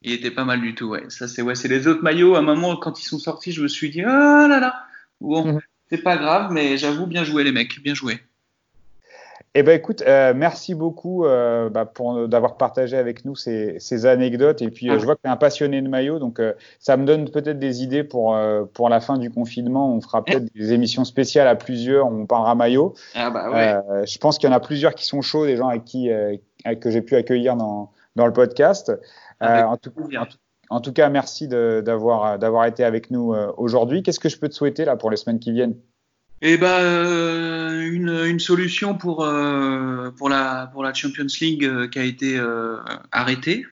Il 0.02 0.12
était 0.12 0.30
pas 0.30 0.44
mal 0.44 0.60
du 0.60 0.74
tout, 0.74 0.86
ouais. 0.88 1.02
Ça, 1.08 1.28
c'est 1.28 1.42
ouais, 1.42 1.54
c'est 1.54 1.68
les 1.68 1.86
autres 1.86 2.02
maillots. 2.02 2.34
À 2.34 2.38
un 2.38 2.42
moment, 2.42 2.76
quand 2.76 2.98
ils 3.00 3.04
sont 3.04 3.18
sortis, 3.18 3.52
je 3.52 3.62
me 3.62 3.68
suis 3.68 3.90
dit, 3.90 4.02
ah 4.02 4.46
là 4.48 4.58
là. 4.60 4.74
Bon, 5.20 5.44
Mhm. 5.44 5.60
c'est 5.90 6.02
pas 6.02 6.16
grave, 6.16 6.50
mais 6.52 6.78
j'avoue, 6.78 7.06
bien 7.06 7.24
joué, 7.24 7.44
les 7.44 7.52
mecs, 7.52 7.82
bien 7.82 7.94
joué. 7.94 8.18
Eh 9.56 9.64
ben 9.64 9.76
écoute, 9.76 10.02
euh, 10.06 10.32
merci 10.34 10.76
beaucoup 10.76 11.24
euh, 11.24 11.68
bah, 11.70 11.84
pour 11.84 12.28
d'avoir 12.28 12.56
partagé 12.56 12.96
avec 12.96 13.24
nous 13.24 13.34
ces, 13.34 13.80
ces 13.80 14.06
anecdotes. 14.06 14.62
Et 14.62 14.70
puis 14.70 14.88
euh, 14.88 15.00
je 15.00 15.04
vois 15.04 15.16
que 15.16 15.22
tu 15.24 15.28
es 15.28 15.32
un 15.32 15.36
passionné 15.36 15.82
de 15.82 15.88
maillot, 15.88 16.20
donc 16.20 16.40
ça 16.78 16.96
me 16.96 17.04
donne 17.04 17.28
peut-être 17.28 17.58
des 17.58 17.82
idées 17.82 18.04
pour 18.04 18.38
pour 18.74 18.88
la 18.88 19.00
fin 19.00 19.18
du 19.18 19.28
confinement. 19.28 19.92
On 19.92 20.00
fera 20.00 20.24
peut-être 20.24 20.46
des 20.54 20.72
émissions 20.72 21.04
spéciales 21.04 21.48
à 21.48 21.56
plusieurs. 21.56 22.06
On 22.06 22.26
parlera 22.26 22.54
maillot. 22.54 22.94
Ah 23.16 23.30
bah 23.30 23.50
ouais. 23.50 24.06
Je 24.06 24.18
pense 24.18 24.38
qu'il 24.38 24.48
y 24.48 24.52
en 24.52 24.56
a 24.56 24.60
plusieurs 24.60 24.94
qui 24.94 25.04
sont 25.04 25.20
chauds, 25.20 25.44
des 25.46 25.56
gens 25.56 25.66
avec 25.66 25.84
qui 25.84 26.08
que 26.80 26.90
j'ai 26.92 27.02
pu 27.02 27.16
accueillir 27.16 27.56
dans 27.56 27.90
dans 28.16 28.26
le 28.26 28.32
podcast. 28.32 28.92
Euh, 29.42 29.62
en, 29.62 29.76
tout, 29.76 29.90
plaisir. 29.90 30.22
en, 30.22 30.26
tout, 30.26 30.36
en 30.68 30.80
tout 30.80 30.92
cas, 30.92 31.08
merci 31.08 31.48
d'avoir 31.48 32.66
été 32.66 32.84
avec 32.84 33.10
nous 33.10 33.34
euh, 33.34 33.52
aujourd'hui. 33.56 34.02
Qu'est-ce 34.02 34.20
que 34.20 34.28
je 34.28 34.38
peux 34.38 34.48
te 34.48 34.54
souhaiter 34.54 34.84
là 34.84 34.96
pour 34.96 35.10
les 35.10 35.16
semaines 35.16 35.40
qui 35.40 35.52
viennent? 35.52 35.76
Eh 36.42 36.56
ben, 36.56 36.68
euh, 36.68 37.80
une, 37.80 38.08
une 38.08 38.40
solution 38.40 38.96
pour, 38.96 39.24
euh, 39.24 40.10
pour, 40.16 40.30
la, 40.30 40.70
pour 40.72 40.82
la 40.82 40.94
Champions 40.94 41.26
League 41.40 41.64
euh, 41.64 41.86
qui 41.86 41.98
a 41.98 42.04
été 42.04 42.40
arrêtée. 43.12 43.66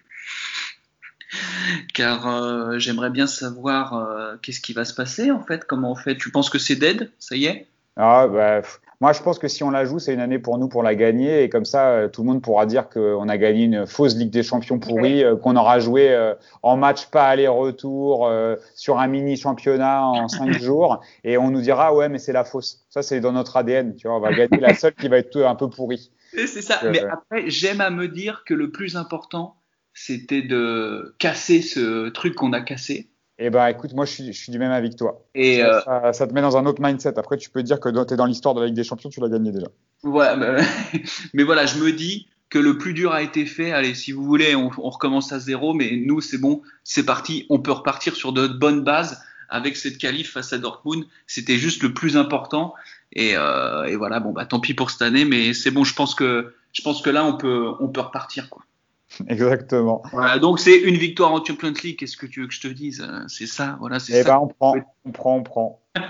Car 1.93 2.79
j'aimerais 2.79 3.11
bien 3.11 3.27
savoir 3.27 4.39
qu'est-ce 4.41 4.61
qui 4.61 4.73
va 4.73 4.87
se 4.87 4.95
passer 4.95 5.31
en 5.31 5.43
fait, 5.43 5.65
comment 5.65 5.93
on 5.93 5.95
fait? 5.95 6.17
Tu 6.17 6.31
penses 6.31 6.49
que 6.49 6.59
c'est 6.59 6.77
dead? 6.77 7.11
Ça 7.19 7.37
y 7.37 7.45
est? 7.45 7.67
Ah, 7.97 8.27
bah, 8.29 8.63
moi, 9.01 9.13
je 9.13 9.23
pense 9.23 9.39
que 9.39 9.47
si 9.49 9.63
on 9.63 9.71
la 9.71 9.85
joue, 9.85 9.99
c'est 9.99 10.13
une 10.13 10.21
année 10.21 10.39
pour 10.39 10.59
nous 10.59 10.69
pour 10.69 10.83
la 10.83 10.95
gagner. 10.95 11.43
Et 11.43 11.49
comme 11.49 11.65
ça, 11.65 11.91
euh, 11.91 12.09
tout 12.09 12.23
le 12.23 12.29
monde 12.29 12.43
pourra 12.43 12.67
dire 12.67 12.89
qu'on 12.89 13.29
a 13.29 13.39
gagné 13.39 13.65
une 13.65 13.87
fausse 13.87 14.17
Ligue 14.17 14.31
des 14.31 14.43
Champions 14.43 14.79
pourrie, 14.79 15.23
euh, 15.23 15.37
qu'on 15.37 15.55
aura 15.57 15.79
joué 15.79 16.11
euh, 16.11 16.35
en 16.63 16.77
match 16.77 17.07
pas 17.07 17.27
aller-retour 17.27 18.31
sur 18.75 18.99
un 18.99 19.07
mini-championnat 19.07 20.05
en 20.05 20.29
cinq 20.29 20.59
jours. 20.59 21.01
Et 21.23 21.39
on 21.39 21.51
nous 21.51 21.61
dira, 21.61 21.95
ouais, 21.95 22.09
mais 22.09 22.19
c'est 22.19 22.33
la 22.33 22.45
fausse. 22.45 22.87
Ça, 22.91 23.03
c'est 23.03 23.21
dans 23.21 23.33
notre 23.33 23.57
ADN. 23.57 23.95
Tu 23.95 24.09
vois, 24.09 24.17
on 24.17 24.21
va 24.21 24.33
gagner 24.33 24.59
la 24.61 24.75
seule 24.75 24.95
qui 24.95 25.09
va 25.09 25.19
être 25.19 25.37
un 25.43 25.55
peu 25.55 25.71
pourrie. 25.71 26.11
C'est 26.33 26.63
ça. 26.63 26.81
Euh, 26.85 26.91
Mais 26.91 27.01
après, 27.01 27.49
j'aime 27.51 27.81
à 27.81 27.91
me 27.91 28.09
dire 28.09 28.45
que 28.45 28.55
le 28.55 28.71
plus 28.71 28.97
important, 28.97 29.57
c'était 29.95 30.43
de 30.43 31.15
casser 31.19 31.63
ce 31.63 32.09
truc 32.11 32.35
qu'on 32.35 32.53
a 32.53 32.61
cassé. 32.61 33.09
Et 33.39 33.51
ben, 33.51 33.67
écoute, 33.69 33.93
moi, 33.95 34.05
je 34.05 34.13
suis, 34.13 34.33
je 34.33 34.39
suis 34.43 34.51
du 34.53 34.59
même 34.59 34.73
avis 34.73 34.91
que 34.91 34.97
toi. 34.97 35.25
Et 35.35 35.59
ça, 35.59 35.67
euh, 35.69 35.81
ça- 35.83 36.13
ça 36.13 36.27
te 36.27 36.33
met 36.33 36.41
dans 36.43 36.57
un 36.57 36.67
autre 36.67 36.83
mindset. 36.83 37.19
Après, 37.19 37.37
tu 37.37 37.51
peux 37.51 37.63
dire 37.63 37.79
que 37.79 37.89
tu 37.89 38.15
es 38.15 38.17
dans 38.17 38.27
l'histoire 38.27 38.55
de 38.55 38.61
la 38.61 38.67
Ligue 38.67 38.75
des 38.77 38.85
Champions, 38.85 39.11
tu 39.11 39.21
l'as 39.21 39.29
gagné 39.29 39.53
déjà. 39.53 39.69
voilà, 40.03 40.37
mais, 40.37 40.63
mais 41.35 41.43
voilà, 41.45 41.65
je 41.67 41.79
me 41.79 41.93
dis 41.93 42.27
que 42.51 42.59
le 42.59 42.79
plus 42.79 42.95
dur 42.95 43.13
a 43.13 43.23
été 43.23 43.47
fait. 43.47 43.71
Allez, 43.73 43.95
si 43.95 44.11
vous 44.13 44.25
voulez, 44.25 44.57
on, 44.57 44.71
on 44.79 44.91
recommence 44.91 45.33
à 45.33 45.39
zéro, 45.39 45.73
mais 45.75 46.03
nous, 46.05 46.21
c'est 46.21 46.39
bon, 46.39 46.63
c'est 46.83 47.05
parti. 47.05 47.47
On 47.51 47.61
peut 47.61 47.73
repartir 47.73 48.17
sur 48.17 48.33
de 48.33 48.49
bonnes 48.49 48.83
bases 48.83 49.23
avec 49.51 49.77
cette 49.77 49.99
qualif 49.99 50.33
face 50.33 50.53
à 50.53 50.59
Dortmund. 50.59 51.05
C'était 51.27 51.57
juste 51.59 51.83
le 51.83 51.95
plus 51.95 52.17
important. 52.17 52.75
Et, 53.13 53.33
euh, 53.37 53.85
et 53.85 53.97
voilà, 53.97 54.19
bon, 54.21 54.33
bah, 54.33 54.47
tant 54.47 54.61
pis 54.61 54.75
pour 54.75 54.91
cette 54.91 55.03
année, 55.03 55.25
mais 55.25 55.55
c'est 55.55 55.71
bon. 55.71 55.85
Je 55.85 55.95
pense 55.95 56.15
que, 56.15 56.55
je 56.73 56.83
pense 56.83 57.03
que 57.03 57.11
là, 57.11 57.25
on 57.25 57.37
peut, 57.37 57.69
on 57.81 57.89
peut 57.89 58.01
repartir, 58.01 58.51
quoi. 58.51 58.63
Exactement. 59.29 60.03
Voilà, 60.13 60.39
donc 60.39 60.61
c'est 60.61 60.77
une 60.79 60.97
victoire 60.97 61.33
en 61.33 61.45
Champions 61.45 61.73
League. 61.83 61.99
Qu'est-ce 61.99 62.17
que 62.17 62.27
tu 62.27 62.41
veux 62.43 62.47
que 62.47 62.55
je 62.55 62.61
te 62.61 62.69
dise 62.69 63.01
Euh, 63.01 63.25
C'est 63.29 63.47
ça, 63.47 63.77
voilà, 63.81 63.99
c'est 64.01 64.21
Eh 64.21 64.23
ça. 64.23 64.31
ben, 64.35 64.39
on 64.43 64.49
prend, 64.49 64.75
on 65.05 65.11
prend, 65.13 65.37
on 65.37 65.43
prend. 65.43 65.83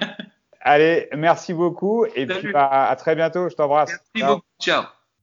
Allez, 0.61 1.09
merci 1.17 1.55
beaucoup. 1.55 2.05
Et 2.15 2.27
Salut. 2.27 2.41
puis, 2.41 2.53
bah, 2.53 2.89
à 2.89 2.97
très 2.97 3.15
bientôt. 3.15 3.49
Je 3.49 3.55
t'embrasse. 3.55 3.91
Merci 3.91 4.03
Ciao. 4.19 4.35
beaucoup. 4.35 4.47
Ciao. 4.61 4.83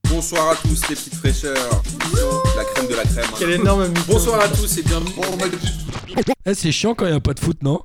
Bonsoir 0.10 0.50
à 0.52 0.56
tous 0.56 0.82
les 0.90 0.96
petites 0.96 1.16
fraîcheurs. 1.16 1.82
La 2.56 2.64
crème 2.64 2.88
de 2.88 2.96
la 2.96 3.04
crème. 3.04 3.26
Quel 3.38 3.52
énorme 3.52 3.88
mytho. 3.88 4.02
Bonsoir 4.14 4.40
à 4.40 4.48
tous 4.48 4.78
et 4.78 4.84
bienvenue. 4.84 5.12
Eh, 6.46 6.54
c'est 6.54 6.72
chiant 6.72 6.94
quand 6.96 7.06
il 7.06 7.12
n'y 7.12 7.18
a 7.18 7.20
pas 7.20 7.34
de 7.34 7.40
foot, 7.40 7.62
non? 7.64 7.82